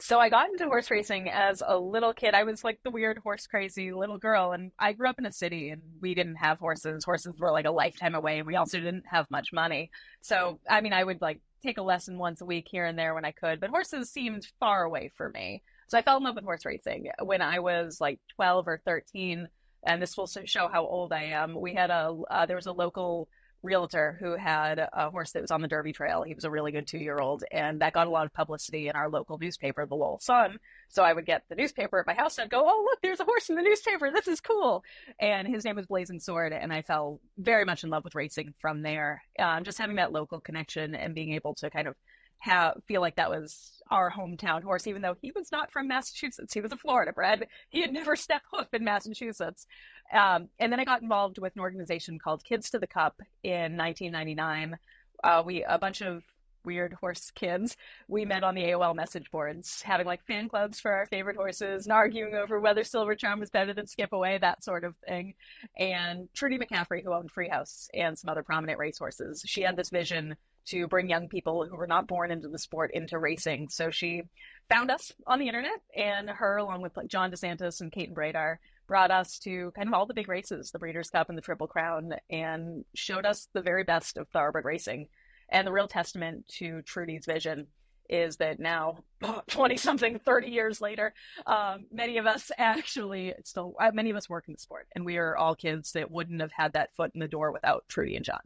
[0.00, 2.34] So I got into horse racing as a little kid.
[2.34, 5.32] I was like the weird horse crazy little girl, and I grew up in a
[5.32, 7.04] city, and we didn't have horses.
[7.04, 9.92] Horses were like a lifetime away, and we also didn't have much money.
[10.20, 13.14] So I mean, I would like take a lesson once a week here and there
[13.14, 15.62] when I could, but horses seemed far away for me.
[15.88, 19.48] So I fell in love with horse racing when I was like 12 or 13.
[19.84, 21.60] And this will show how old I am.
[21.60, 23.28] We had a, uh, there was a local
[23.62, 26.22] realtor who had a horse that was on the Derby Trail.
[26.22, 28.88] He was a really good two year old, and that got a lot of publicity
[28.88, 30.58] in our local newspaper, the Lowell Sun.
[30.88, 33.20] So I would get the newspaper at my house and I'd go, Oh, look, there's
[33.20, 34.10] a horse in the newspaper.
[34.10, 34.84] This is cool.
[35.18, 38.54] And his name was Blazing Sword, and I fell very much in love with racing
[38.58, 39.22] from there.
[39.38, 41.94] Um, just having that local connection and being able to kind of
[42.42, 46.52] have feel like that was our hometown horse, even though he was not from Massachusetts.
[46.52, 47.46] He was a Florida bred.
[47.68, 49.66] He had never stepped foot in Massachusetts.
[50.12, 53.76] Um, and then I got involved with an organization called Kids to the Cup in
[53.76, 54.76] 1999.
[55.22, 56.24] Uh, we a bunch of
[56.64, 57.76] weird horse kids.
[58.08, 61.86] We met on the AOL message boards, having like fan clubs for our favorite horses
[61.86, 65.34] and arguing over whether Silver Charm was better than Skip Away, that sort of thing.
[65.78, 70.36] And Trudy McCaffrey, who owned Freehouse and some other prominent racehorses, she had this vision
[70.66, 73.68] to bring young people who were not born into the sport into racing.
[73.68, 74.22] So she
[74.68, 78.56] found us on the internet, and her, along with John DeSantis and Kate and Bradar,
[78.86, 81.66] brought us to kind of all the big races, the Breeders' Cup and the Triple
[81.66, 85.08] Crown, and showed us the very best of thoroughbred racing.
[85.48, 87.66] And the real testament to Trudy's vision
[88.08, 88.98] is that now,
[89.48, 91.14] 20 something, 30 years later,
[91.46, 95.04] um, many of us actually still, uh, many of us work in the sport, and
[95.04, 98.16] we are all kids that wouldn't have had that foot in the door without Trudy
[98.16, 98.40] and John.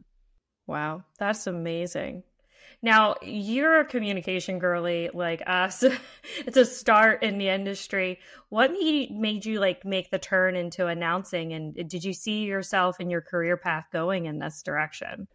[0.67, 2.23] Wow, that's amazing.
[2.83, 5.83] Now, you're a communication girly like us.
[6.45, 8.19] it's a start in the industry.
[8.49, 13.09] What made, you like make the turn into announcing and did you see yourself in
[13.09, 15.27] your career path going in this direction?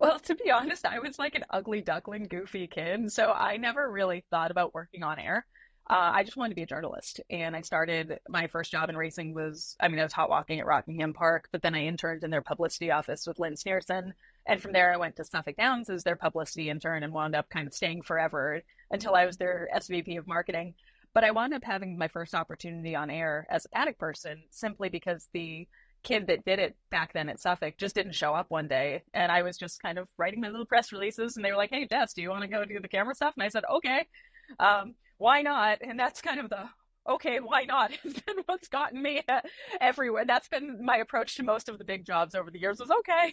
[0.00, 3.90] Well, to be honest, I was like an ugly duckling, goofy kid, so I never
[3.90, 5.44] really thought about working on air.
[5.90, 8.20] Uh, I just wanted to be a journalist, and I started.
[8.28, 11.48] My first job in racing was, I mean, I was hot walking at Rockingham Park,
[11.50, 14.12] but then I interned in their publicity office with Lynn Snierson,
[14.48, 17.50] and from there, I went to Suffolk Downs as their publicity intern and wound up
[17.50, 20.74] kind of staying forever until I was their SVP of marketing.
[21.14, 24.88] But I wound up having my first opportunity on air as a paddock person simply
[24.88, 25.68] because the
[26.02, 29.02] kid that did it back then at Suffolk just didn't show up one day.
[29.12, 31.70] And I was just kind of writing my little press releases and they were like,
[31.70, 33.34] hey, Jess, do you want to go do the camera stuff?
[33.36, 34.06] And I said, okay,
[34.58, 35.78] um, why not?
[35.82, 36.68] And that's kind of the
[37.08, 37.92] okay, why not?
[38.02, 39.22] Has been what's gotten me
[39.80, 40.24] everywhere.
[40.24, 43.32] That's been my approach to most of the big jobs over the years was okay,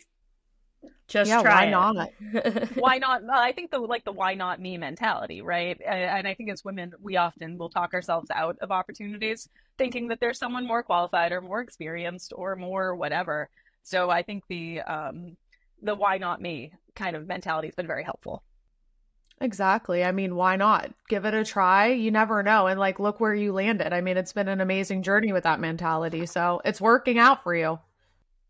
[1.07, 2.09] just yeah, try why not?
[2.75, 3.21] why not?
[3.29, 5.79] I think the like the why not me mentality, right?
[5.85, 10.19] And I think as women, we often will talk ourselves out of opportunities, thinking that
[10.19, 13.49] there's someone more qualified or more experienced or more whatever.
[13.83, 15.37] So I think the um,
[15.81, 18.43] the why not me kind of mentality has been very helpful.
[19.41, 20.03] Exactly.
[20.03, 20.91] I mean, why not?
[21.09, 21.87] Give it a try.
[21.87, 22.67] You never know.
[22.67, 23.91] And like, look where you landed.
[23.91, 26.25] I mean, it's been an amazing journey with that mentality.
[26.25, 27.79] So it's working out for you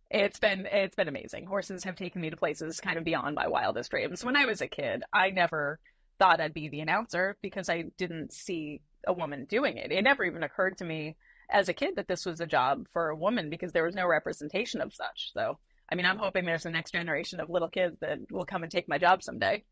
[0.10, 1.46] it's been it's been amazing.
[1.46, 4.24] Horses have taken me to places kind of beyond my wildest dreams.
[4.24, 5.80] When I was a kid, I never
[6.20, 9.92] thought I'd be the announcer because I didn't see a woman doing it.
[9.92, 11.16] It never even occurred to me
[11.50, 14.08] as a kid that this was a job for a woman because there was no
[14.08, 15.32] representation of such.
[15.34, 15.60] So,
[15.92, 18.72] I mean, I'm hoping there's a next generation of little kids that will come and
[18.72, 19.64] take my job someday.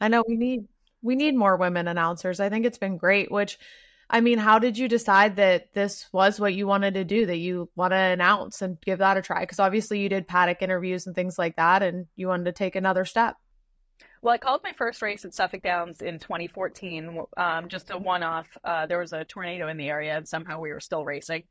[0.00, 0.66] I know we need
[1.02, 2.40] we need more women announcers.
[2.40, 3.58] I think it's been great, which
[4.08, 7.38] I mean, how did you decide that this was what you wanted to do, that
[7.38, 9.40] you want to announce and give that a try?
[9.40, 12.76] Because obviously you did paddock interviews and things like that, and you wanted to take
[12.76, 13.36] another step.
[14.22, 18.22] Well, I called my first race at Suffolk Downs in 2014, um, just a one
[18.22, 18.48] off.
[18.64, 21.42] Uh, there was a tornado in the area, and somehow we were still racing.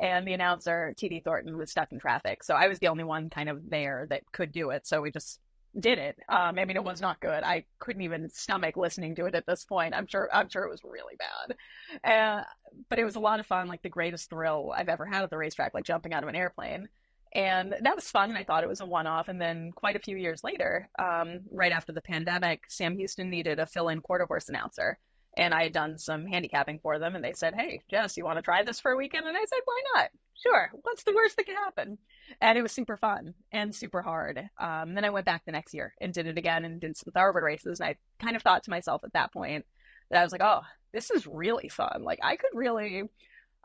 [0.00, 2.42] And the announcer, TD Thornton, was stuck in traffic.
[2.42, 4.86] So I was the only one kind of there that could do it.
[4.86, 5.38] So we just
[5.78, 6.16] did it.
[6.28, 7.42] Um, I mean, it was not good.
[7.42, 9.94] I couldn't even stomach listening to it at this point.
[9.94, 10.28] I'm sure.
[10.32, 11.56] I'm sure it was really bad.
[12.04, 12.44] Uh,
[12.88, 13.68] but it was a lot of fun.
[13.68, 16.36] Like the greatest thrill I've ever had at the racetrack, like jumping out of an
[16.36, 16.88] airplane.
[17.34, 18.28] And that was fun.
[18.28, 19.28] And I thought it was a one off.
[19.28, 23.58] And then quite a few years later, um, right after the pandemic, Sam Houston needed
[23.58, 24.98] a fill in quarter horse announcer.
[25.36, 27.16] And I had done some handicapping for them.
[27.16, 29.26] And they said, Hey, Jess, you want to try this for a weekend?
[29.26, 30.10] And I said, Why not?
[30.42, 30.70] Sure.
[30.82, 31.98] What's the worst that can happen?
[32.40, 34.48] And it was super fun and super hard.
[34.58, 37.12] Um, then I went back the next year and did it again and did some
[37.12, 37.80] thoroughbred races.
[37.80, 39.64] And I kind of thought to myself at that point
[40.10, 42.02] that I was like, Oh, this is really fun.
[42.02, 43.04] Like I could really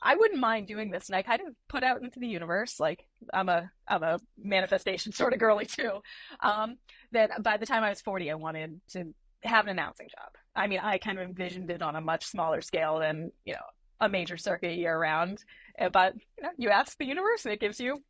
[0.01, 1.10] I wouldn't mind doing this.
[1.10, 5.12] And I kind of put out into the universe, like I'm a I'm a manifestation
[5.13, 6.01] sort of girly too.
[6.41, 6.77] Um,
[7.12, 10.32] that by the time I was 40, I wanted to have an announcing job.
[10.55, 13.65] I mean, I kind of envisioned it on a much smaller scale than you know
[13.99, 15.43] a major circuit year round.
[15.79, 18.01] Uh, but you know, you ask the universe, and it gives you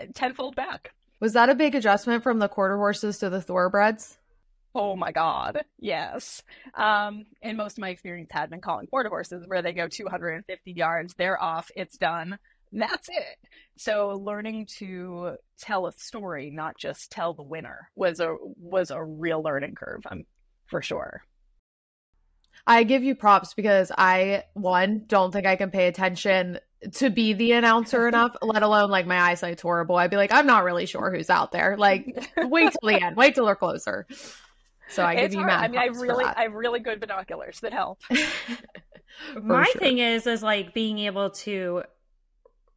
[0.00, 0.92] uh, tenfold back.
[1.20, 4.16] Was that a big adjustment from the quarter horses to the thoroughbreds?
[4.74, 6.42] Oh my God, yes.
[6.74, 10.72] Um, and most of my experience had been calling quarter horses where they go 250
[10.72, 12.38] yards, they're off, it's done.
[12.72, 13.36] That's it.
[13.76, 19.02] So learning to tell a story, not just tell the winner, was a was a
[19.02, 20.24] real learning curve, um,
[20.66, 21.24] for sure.
[22.66, 26.58] I give you props because I one don't think I can pay attention
[26.94, 29.96] to be the announcer enough, let alone like my eyesight's horrible.
[29.96, 31.76] I'd be like, I'm not really sure who's out there.
[31.76, 34.06] Like, wait till the end, wait till they're closer.
[34.88, 35.64] So I it's give you hard.
[35.64, 38.00] I mean, I really, I have really good binoculars that help.
[39.42, 39.80] My sure.
[39.80, 41.82] thing is, is like being able to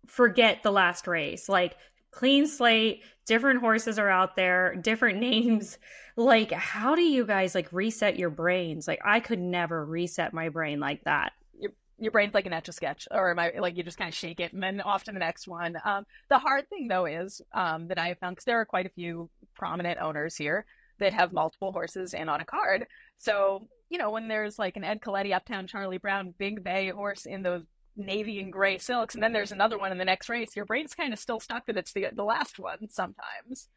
[0.08, 1.76] forget the last race, like
[2.12, 5.78] clean slate, different horses are out there, different names.
[6.16, 8.88] Like, how do you guys like reset your brains?
[8.88, 11.34] Like, I could never reset my brain like that
[11.64, 14.10] your, your brain's like an etch a sketch, or am I like you just kind
[14.10, 15.78] of shake it and then off to the next one.
[15.84, 18.86] Um, the hard thing though is um, that I have found because there are quite
[18.86, 20.66] a few prominent owners here
[21.00, 22.86] that have multiple horses and on a card.
[23.18, 27.26] So, you know, when there's like an Ed Coletti, Uptown Charlie Brown, Big Bay horse
[27.26, 27.64] in those
[27.96, 30.96] navy and gray silks, and then there's another one in the next race, your brain's
[30.96, 33.70] kind of still stuck that it's the the last one sometimes.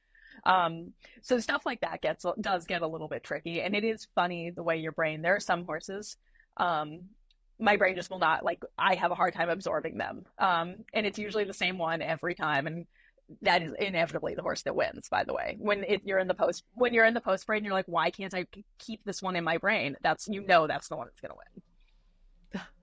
[0.44, 4.08] Um, so stuff like that gets does get a little bit tricky, and it is
[4.14, 5.22] funny the way your brain.
[5.22, 6.16] There are some horses,
[6.56, 7.00] um,
[7.58, 8.62] my brain just will not like.
[8.78, 12.34] I have a hard time absorbing them, um, and it's usually the same one every
[12.34, 12.86] time, and
[13.42, 16.34] that is inevitably the horse that wins by the way when it, you're in the
[16.34, 18.46] post when you're in the post brain you're like why can't i
[18.78, 21.36] keep this one in my brain that's you know that's the one that's going to
[21.36, 21.62] win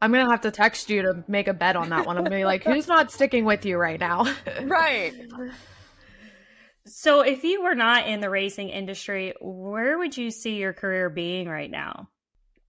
[0.02, 2.24] i'm going to have to text you to make a bet on that one i'm
[2.24, 4.26] going to be like who's not sticking with you right now
[4.64, 5.14] right
[6.86, 11.10] so if you were not in the racing industry where would you see your career
[11.10, 12.10] being right now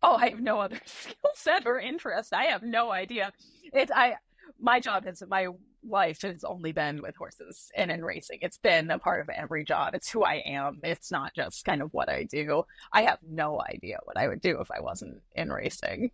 [0.02, 3.32] oh i have no other skill set or interest i have no idea
[3.72, 4.14] it's i
[4.60, 5.48] my job is my
[5.88, 8.38] life has only been with horses and in racing.
[8.42, 9.94] It's been a part of every job.
[9.94, 10.80] It's who I am.
[10.82, 12.64] It's not just kind of what I do.
[12.92, 16.10] I have no idea what I would do if I wasn't in racing.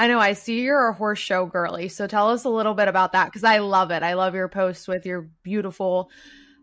[0.00, 0.18] I know.
[0.18, 1.88] I see you're a horse show girly.
[1.88, 4.02] So tell us a little bit about that because I love it.
[4.02, 6.10] I love your posts with your beautiful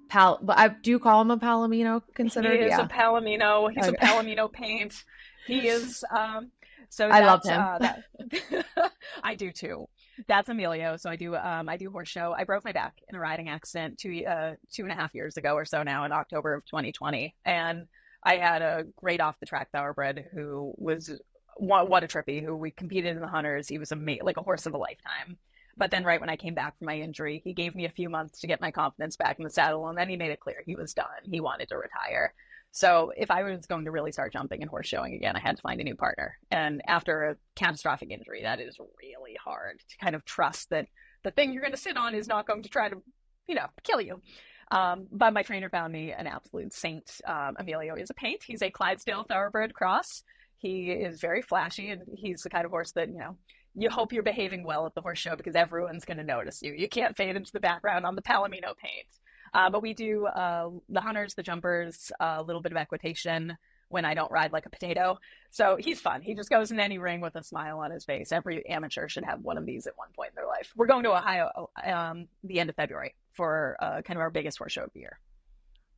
[0.10, 0.40] pal.
[0.42, 2.02] But I do call him a palomino.
[2.16, 2.86] Considered, he is yeah.
[2.86, 3.72] a palomino.
[3.72, 3.96] He's okay.
[4.02, 5.04] a palomino paint.
[5.46, 6.04] He is.
[6.10, 6.52] Um,
[6.90, 7.62] so I love him.
[7.62, 9.88] Uh, that, I do too
[10.26, 10.98] that's Emilio.
[10.98, 12.34] So I do um I do horse show.
[12.36, 15.38] I broke my back in a riding accident two uh two and a half years
[15.38, 17.86] ago or so now in October of 2020, and
[18.24, 21.12] I had a great off the track thoroughbred who was
[21.60, 23.68] what, a trippy who we competed in the hunters.
[23.68, 25.38] He was a mate, like a horse of a lifetime.
[25.78, 28.10] But then right when I came back from my injury, he gave me a few
[28.10, 30.64] months to get my confidence back in the saddle, and then he made it clear
[30.66, 31.06] he was done.
[31.24, 32.34] He wanted to retire.
[32.72, 35.56] So if I was going to really start jumping and horse showing again, I had
[35.56, 36.38] to find a new partner.
[36.52, 40.88] And after a catastrophic injury, that is really hard to kind of trust that
[41.24, 43.02] the thing you're going to sit on is not going to try to,
[43.48, 44.22] you know, kill you.
[44.70, 47.22] Um, but my trainer found me an absolute saint.
[47.26, 48.44] Um, Emilio is a paint.
[48.46, 50.24] He's a Clydesdale Thoroughbred cross.
[50.58, 53.36] He is very flashy, and he's the kind of horse that you know
[53.76, 56.74] you hope you're behaving well at the horse show because everyone's going to notice you.
[56.74, 59.08] You can't fade into the background on the Palomino paint.
[59.54, 63.56] Uh, but we do uh, the hunters, the jumpers, a little bit of equitation
[63.90, 65.18] when I don't ride like a potato.
[65.52, 66.22] So he's fun.
[66.22, 68.32] He just goes in any ring with a smile on his face.
[68.32, 70.74] Every amateur should have one of these at one point in their life.
[70.76, 74.58] We're going to Ohio um, the end of February for uh, kind of our biggest
[74.58, 75.20] horse show of the year.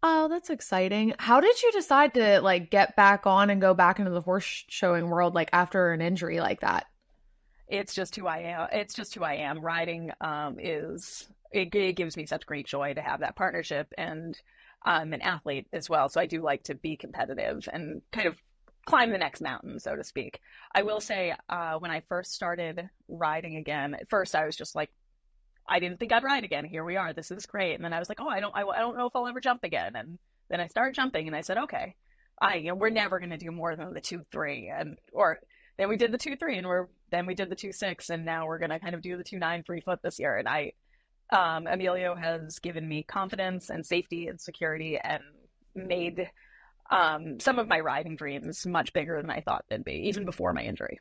[0.02, 1.14] Oh, that's exciting.
[1.20, 4.64] How did you decide to like get back on and go back into the horse
[4.70, 6.86] showing world like after an injury like that?
[7.70, 8.68] it's just who I am.
[8.72, 9.62] It's just who I am.
[9.62, 14.38] Riding um, is it, it, gives me such great joy to have that partnership, and
[14.84, 18.42] I'm an athlete as well, so I do like to be competitive and kind of
[18.86, 20.42] climb the next mountain, so to speak.
[20.74, 24.76] I will say, uh, when I first started riding again, at first I was just
[24.76, 24.90] like,
[25.70, 26.66] I didn't think I'd ride again.
[26.66, 27.14] Here we are.
[27.14, 27.76] This is great.
[27.76, 29.40] And then I was like, oh, I don't, I, I don't know if I'll ever
[29.40, 29.96] jump again.
[29.96, 30.18] And
[30.50, 31.96] then I started jumping, and I said, okay,
[32.42, 35.40] I, you know, we're never going to do more than the two three, and or
[35.78, 38.26] then we did the two three, and we're then we did the two six, and
[38.26, 40.38] now we're going to kind of do the two nine three foot this year.
[40.38, 40.74] And I,
[41.32, 45.22] um, Emilio has given me confidence and safety and security, and
[45.76, 46.30] made
[46.90, 50.54] um, some of my riding dreams much bigger than I thought they'd be, even before
[50.54, 50.98] my injury.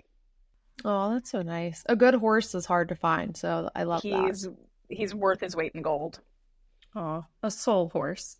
[0.84, 1.82] Oh, that's so nice.
[1.86, 4.56] A good horse is hard to find, so I love he's, that.
[4.88, 6.20] He's worth his weight in gold.
[6.94, 8.36] Oh, a soul horse.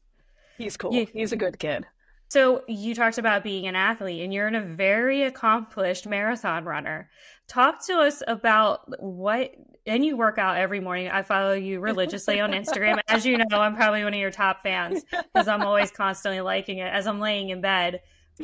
[0.56, 0.92] He's cool.
[0.92, 1.04] Yeah.
[1.12, 1.86] He's a good kid.
[2.30, 7.08] So you talked about being an athlete and you're a very accomplished marathon runner.
[7.46, 9.52] Talk to us about what
[9.86, 11.08] and you work out every morning.
[11.08, 13.00] I follow you religiously on Instagram.
[13.08, 16.78] As you know, I'm probably one of your top fans because I'm always constantly liking
[16.78, 18.02] it as I'm laying in bed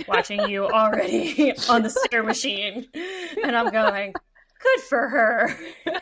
[0.09, 2.87] watching you already on the stir machine.
[3.43, 5.57] And I'm going, good for her.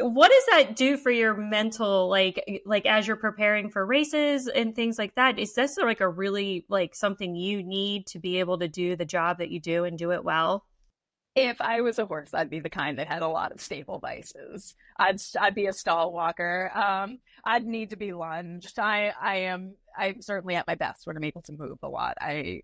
[0.00, 4.74] what does that do for your mental like like as you're preparing for races and
[4.74, 8.58] things like that is this like a really like something you need to be able
[8.58, 10.64] to do the job that you do and do it well
[11.36, 13.98] if I was a horse, I'd be the kind that had a lot of stable
[13.98, 14.74] vices.
[14.96, 16.70] I'd I'd be a stall walker.
[16.74, 18.78] Um, I'd need to be lunged.
[18.78, 22.16] I I am I'm certainly at my best when I'm able to move a lot.
[22.20, 22.62] I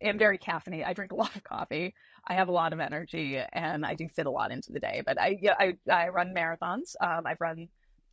[0.00, 0.86] am very caffeinated.
[0.86, 1.94] I drink a lot of coffee.
[2.26, 5.02] I have a lot of energy, and I do fit a lot into the day.
[5.04, 6.94] But I yeah I I run marathons.
[7.00, 7.68] Um, I've run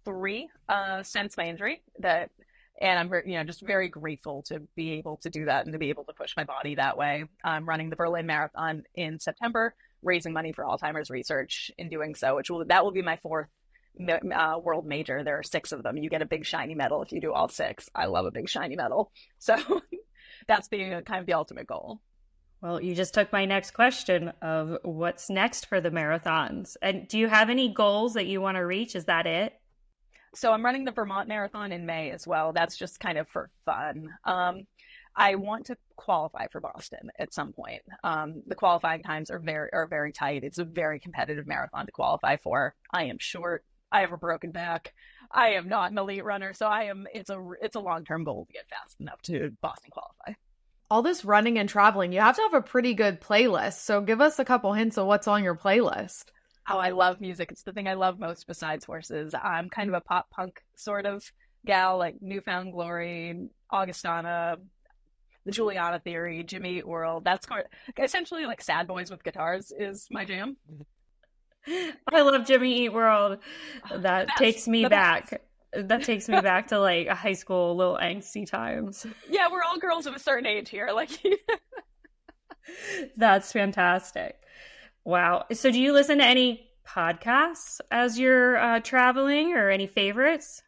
[0.06, 1.82] three uh, since my injury.
[2.00, 2.30] That
[2.82, 5.80] and I'm you know just very grateful to be able to do that and to
[5.80, 7.26] be able to push my body that way.
[7.44, 12.36] I'm running the Berlin Marathon in September raising money for Alzheimer's research in doing so,
[12.36, 13.48] which will that will be my fourth
[14.00, 15.24] uh, world major.
[15.24, 15.98] There are six of them.
[15.98, 17.90] You get a big shiny medal if you do all six.
[17.94, 19.12] I love a big shiny medal.
[19.40, 19.56] So
[20.48, 22.02] that's the kind of the ultimate goal.
[22.62, 26.78] Well, you just took my next question of what's next for the marathons.
[26.82, 28.96] And do you have any goals that you want to reach?
[28.96, 29.54] Is that it?
[30.36, 32.54] So I'm running the Vermont Marathon in May as well.
[32.54, 34.08] That's just kind of for fun.
[34.24, 34.64] Um,
[35.16, 37.82] I want to qualify for Boston at some point.
[38.04, 40.44] Um, the qualifying times are very are very tight.
[40.44, 42.74] It's a very competitive marathon to qualify for.
[42.92, 43.64] I am short.
[43.94, 44.94] I have a broken back.
[45.32, 47.06] I am not an elite runner, so I am.
[47.14, 50.34] It's a it's a long term goal to get fast enough to Boston qualify.
[50.90, 53.80] All this running and traveling, you have to have a pretty good playlist.
[53.80, 56.26] So give us a couple hints of what's on your playlist.
[56.70, 57.52] Oh, I love music.
[57.52, 59.34] It's the thing I love most besides horses.
[59.34, 61.24] I'm kind of a pop punk sort of
[61.66, 64.58] gal, like New Found Glory, Augustana,
[65.46, 67.26] the Juliana Theory, Jimmy Eat World.
[67.26, 67.48] That's
[68.02, 70.58] essentially like sad boys with guitars is my jam.
[70.72, 70.82] Mm-hmm.
[71.68, 73.40] I love Jimmy Eat World.
[73.94, 75.32] That takes me back.
[75.32, 75.88] Best.
[75.88, 79.08] That takes me back to like a high school little angsty times.
[79.30, 80.92] Yeah, we're all girls of a certain age here.
[80.94, 81.10] Like
[83.18, 84.38] That's fantastic.
[85.04, 85.46] Wow.
[85.52, 90.62] So do you listen to any podcasts as you're uh, traveling or any favorites?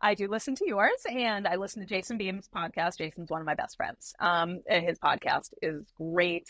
[0.00, 2.98] I do listen to yours and I listen to Jason Beem's podcast.
[2.98, 4.14] Jason's one of my best friends.
[4.20, 6.48] Um, and his podcast is great.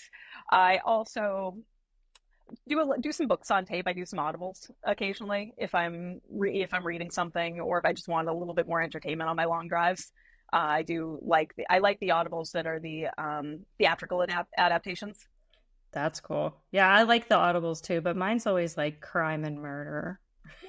[0.51, 1.57] I also
[2.69, 3.87] do a, do some books on tape.
[3.87, 7.93] I do some audibles occasionally if I'm re- if I'm reading something or if I
[7.93, 10.13] just want a little bit more entertainment on my long drives.
[10.53, 14.55] Uh, I do like the I like the audibles that are the um, theatrical adapt-
[14.57, 15.27] adaptations.
[15.93, 16.55] That's cool.
[16.71, 20.21] Yeah, I like the audibles too, but mine's always like crime and murder.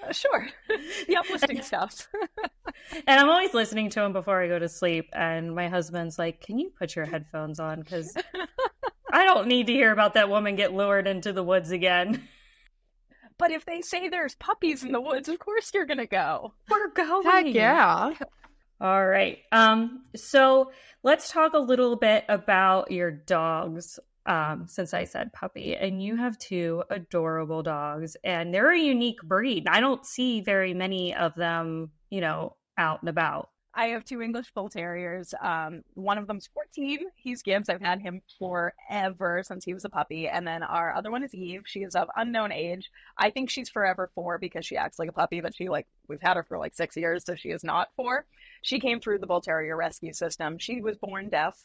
[0.05, 0.47] Uh, sure.
[1.07, 2.07] the uplifting stuff.
[3.07, 5.09] and I'm always listening to them before I go to sleep.
[5.13, 7.81] And my husband's like, Can you put your headphones on?
[7.81, 8.15] Because
[9.11, 12.27] I don't need to hear about that woman get lured into the woods again.
[13.39, 16.53] But if they say there's puppies in the woods, of course you're gonna go.
[16.69, 17.25] We're going.
[17.25, 18.11] Heck yeah.
[18.81, 19.39] All right.
[19.53, 20.71] Um, so
[21.03, 26.17] let's talk a little bit about your dogs um, since I said puppy, and you
[26.17, 29.67] have two adorable dogs, and they're a unique breed.
[29.69, 33.49] I don't see very many of them, you know, out and about.
[33.73, 35.33] I have two English Bull Terriers.
[35.41, 36.99] Um, one of them's 14.
[37.15, 37.69] He's Gibbs.
[37.69, 40.27] I've had him forever since he was a puppy.
[40.27, 41.63] And then our other one is Eve.
[41.65, 42.89] She is of unknown age.
[43.17, 46.21] I think she's forever four because she acts like a puppy, but she like we've
[46.21, 48.25] had her for like six years, so she is not four.
[48.63, 50.57] She came through the Bull Terrier rescue system.
[50.57, 51.55] She was born deaf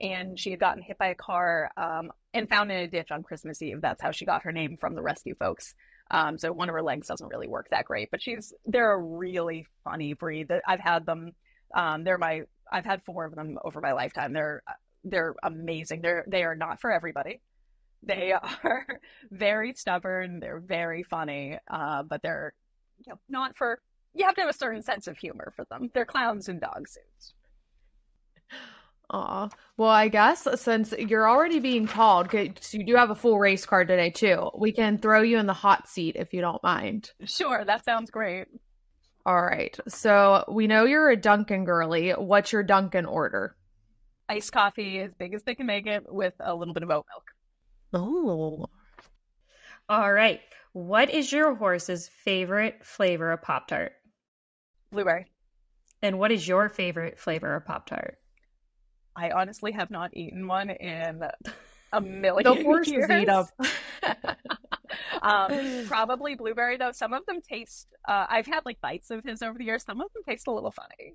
[0.00, 3.22] and she had gotten hit by a car um, and found in a ditch on
[3.22, 3.80] Christmas Eve.
[3.80, 5.74] That's how she got her name from the rescue folks.
[6.10, 9.00] Um, so one of her legs doesn't really work that great, but she's they're a
[9.00, 10.48] really funny breed.
[10.48, 11.32] That I've had them.
[11.74, 14.32] Um, they're my I've had four of them over my lifetime.
[14.32, 14.62] They're
[15.04, 16.00] they're amazing.
[16.02, 17.40] They're they are not for everybody.
[18.02, 18.86] They are
[19.30, 20.40] very stubborn.
[20.40, 22.54] They're very funny, uh, but they're
[23.04, 23.80] you know, not for.
[24.14, 25.90] You have to have a certain sense of humor for them.
[25.92, 27.34] They're clowns in dog suits.
[29.10, 29.48] Aw.
[29.76, 33.66] Well, I guess since you're already being called, 'cause you do have a full race
[33.66, 34.50] card today too.
[34.56, 37.12] We can throw you in the hot seat if you don't mind.
[37.24, 38.48] Sure, that sounds great.
[39.26, 39.78] All right.
[39.88, 42.10] So we know you're a Dunkin' girly.
[42.10, 43.56] What's your Dunkin' order?
[44.28, 47.06] Iced coffee as big as they can make it with a little bit of oat
[47.10, 47.24] milk.
[47.92, 48.66] Oh.
[49.88, 50.40] All right.
[50.72, 53.92] What is your horse's favorite flavor of Pop Tart?
[54.90, 55.26] Blueberry.
[56.02, 58.18] And what is your favorite flavor of Pop Tart?
[59.16, 61.22] I honestly have not eaten one in
[61.92, 63.10] a million The horses years.
[63.10, 63.48] eat up.
[65.22, 66.92] um, probably blueberry though.
[66.92, 67.88] Some of them taste.
[68.06, 69.84] Uh, I've had like bites of his over the years.
[69.84, 71.14] Some of them taste a little funny.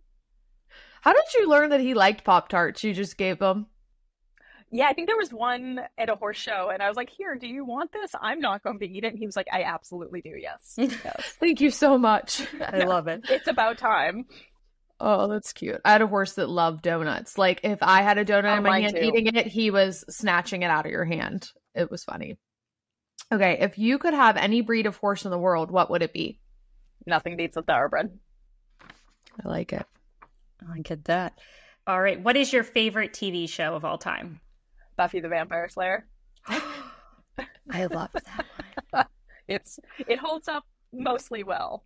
[1.02, 2.84] How did you learn that he liked Pop Tarts?
[2.84, 3.68] You just gave him.
[4.72, 7.36] Yeah, I think there was one at a horse show, and I was like, "Here,
[7.36, 8.12] do you want this?
[8.22, 10.34] I'm not going to eat it." And he was like, "I absolutely do.
[10.40, 11.36] Yes, yes.
[11.40, 12.46] Thank you so much.
[12.62, 13.22] I love it.
[13.30, 14.26] it's about time."
[15.00, 15.80] Oh, that's cute.
[15.86, 17.38] I had a horse that loved donuts.
[17.38, 19.02] Like if I had a donut Oh, in my hand too.
[19.02, 21.50] eating it, he was snatching it out of your hand.
[21.74, 22.38] It was funny.
[23.32, 26.14] Okay, if you could have any breed of horse in the world, what would it
[26.14, 26.40] be?
[27.06, 28.18] Nothing beats a thoroughbred.
[29.44, 29.86] I like it.
[30.72, 31.38] I get that.
[31.88, 32.20] All right.
[32.22, 34.42] What is your favorite TV show of all time?
[34.98, 36.06] Buffy the Vampire Slayer.
[36.48, 38.46] I love that
[38.92, 39.06] one.
[39.48, 40.64] It's it holds up
[40.94, 41.84] mostly well.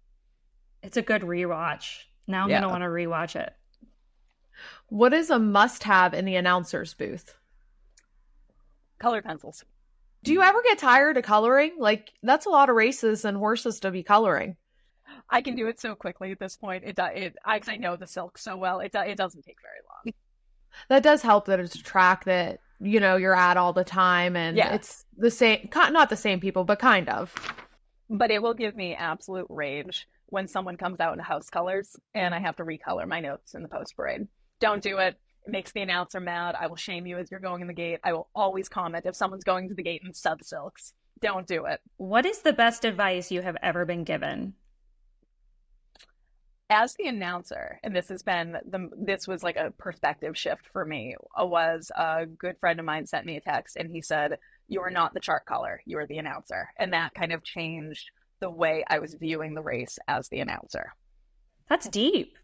[0.81, 1.99] It's a good rewatch.
[2.27, 2.59] Now I'm Yeah.
[2.59, 3.53] going to want to rewatch it.
[4.89, 7.33] What is a must have in the announcer's booth?
[8.99, 9.63] Color pencils.
[10.23, 11.73] Do you ever get tired of coloring?
[11.77, 14.55] Like that's a lot of races and horses to be coloring.
[15.29, 16.83] I can do it so quickly at this point.
[16.85, 18.79] It it I, I know the silk so well.
[18.79, 20.13] It it doesn't take very long.
[20.89, 24.35] That does help that it's a track that you know you're at all the time
[24.35, 24.73] and Yeah.
[24.73, 27.33] it's the same not the same people but kind of.
[28.09, 32.33] But it will give me absolute rage when someone comes out in house colors and
[32.33, 34.27] I have to recolor my notes in the post parade.
[34.59, 35.17] Don't do it.
[35.45, 36.55] It makes the announcer mad.
[36.59, 37.99] I will shame you as you're going in the gate.
[38.03, 40.93] I will always comment if someone's going to the gate in sub silks.
[41.21, 41.81] Don't do it.
[41.97, 44.53] What is the best advice you have ever been given?
[46.73, 50.83] as the announcer, and this has been the this was like a perspective shift for
[50.85, 51.15] me.
[51.39, 54.81] uh, Was a good friend of mine sent me a text, and he said, "You
[54.81, 55.81] are not the chart caller.
[55.85, 59.61] You are the announcer," and that kind of changed the way I was viewing the
[59.61, 60.93] race as the announcer.
[61.69, 62.37] That's deep.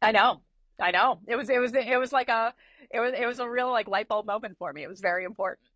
[0.00, 0.40] I know,
[0.80, 1.20] I know.
[1.26, 2.54] It was it was it was like a
[2.90, 4.82] it was it was a real like light bulb moment for me.
[4.82, 5.66] It was very important.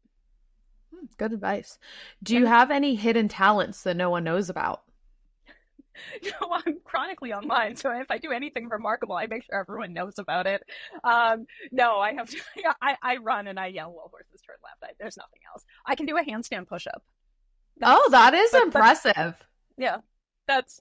[0.94, 1.78] Hmm, Good advice.
[2.22, 4.82] Do you have any hidden talents that no one knows about?
[6.22, 10.18] know, I'm chronically online, so if I do anything remarkable, I make sure everyone knows
[10.18, 10.62] about it.
[11.02, 12.38] Um, no, I have to,
[12.82, 14.82] I, I run and I yell while horses turn left.
[14.82, 15.64] I, there's nothing else.
[15.86, 17.02] I can do a handstand push up.
[17.82, 19.34] oh, that is but- but- impressive.
[19.76, 19.98] Yeah,
[20.48, 20.80] that's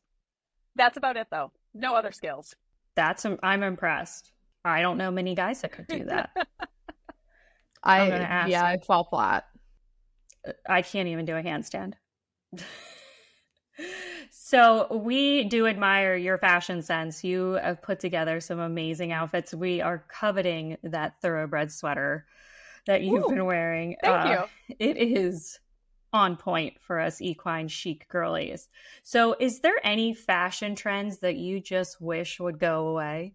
[0.76, 1.52] that's about it though.
[1.74, 2.56] No other skills.
[2.98, 4.32] That's I'm impressed.
[4.66, 6.32] I don't know many guys that could do that.
[7.84, 8.50] I I'm gonna ask.
[8.50, 9.46] yeah, I fall flat.
[10.68, 11.94] I can't even do a handstand.
[14.32, 17.24] so we do admire your fashion sense.
[17.24, 19.54] You have put together some amazing outfits.
[19.54, 22.26] We are coveting that thoroughbred sweater
[22.88, 23.96] that you've Ooh, been wearing.
[24.02, 24.76] Thank Uh, you.
[24.80, 25.60] It is
[26.14, 28.70] on point for us equine chic girlies.
[29.04, 33.34] So, is there any fashion trends that you just wish would go away?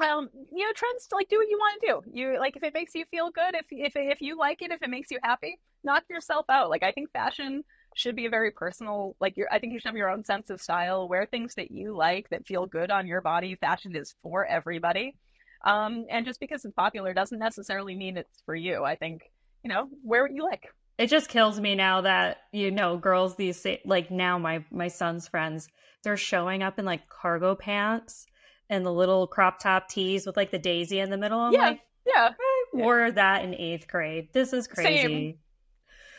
[0.00, 2.18] Um, you know, trends like do what you want to do.
[2.18, 4.82] You like if it makes you feel good, if if if you like it, if
[4.82, 6.70] it makes you happy, knock yourself out.
[6.70, 7.64] Like I think fashion
[7.94, 9.16] should be a very personal.
[9.20, 11.08] Like your, I think you should have your own sense of style.
[11.08, 13.56] Wear things that you like that feel good on your body.
[13.56, 15.16] Fashion is for everybody.
[15.64, 18.84] Um, and just because it's popular doesn't necessarily mean it's for you.
[18.84, 19.22] I think
[19.64, 20.72] you know wear what you like.
[20.98, 24.88] It just kills me now that you know girls these sa- like now my my
[24.88, 25.68] son's friends
[26.02, 28.26] they're showing up in like cargo pants
[28.70, 31.38] and the little crop top tees with like the daisy in the middle.
[31.40, 34.28] I'm Yeah, like, Yeah, I wore that in eighth grade.
[34.32, 35.38] This is crazy.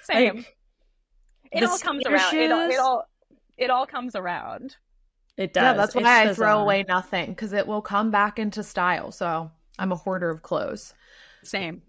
[0.04, 0.36] same.
[0.38, 0.56] Like,
[1.52, 2.36] it all comes around.
[2.36, 3.06] It all, it all
[3.58, 4.76] it all comes around.
[5.38, 5.64] It does.
[5.64, 6.62] Yeah, that's It's why I throw bizarre.
[6.62, 9.12] away nothing because it will come back into style.
[9.12, 10.94] So I'm a hoarder of clothes.
[11.44, 11.82] Same.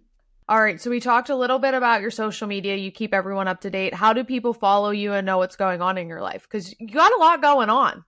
[0.51, 2.74] All right, so we talked a little bit about your social media.
[2.74, 3.94] You keep everyone up to date.
[3.94, 6.42] How do people follow you and know what's going on in your life?
[6.42, 8.05] Because you got a lot going on.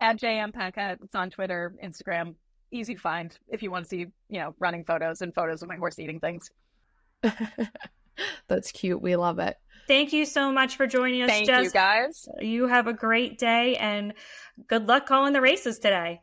[0.00, 0.98] at JM Paquette.
[1.00, 2.34] It's on Twitter, Instagram.
[2.72, 3.98] Easy to find if you want to see,
[4.28, 6.50] you know, running photos and photos of my horse eating things.
[8.48, 9.00] That's cute.
[9.00, 9.56] We love it.
[9.86, 11.64] Thank you so much for joining us, Thank Jess.
[11.66, 12.28] you guys.
[12.40, 14.14] You have a great day and
[14.66, 16.20] good luck calling the races today.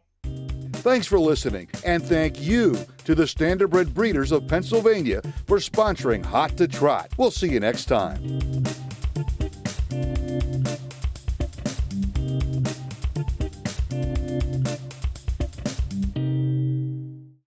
[0.82, 6.56] Thanks for listening, and thank you to the Standardbred Breeders of Pennsylvania for sponsoring Hot
[6.58, 7.12] to Trot.
[7.18, 8.64] We'll see you next time.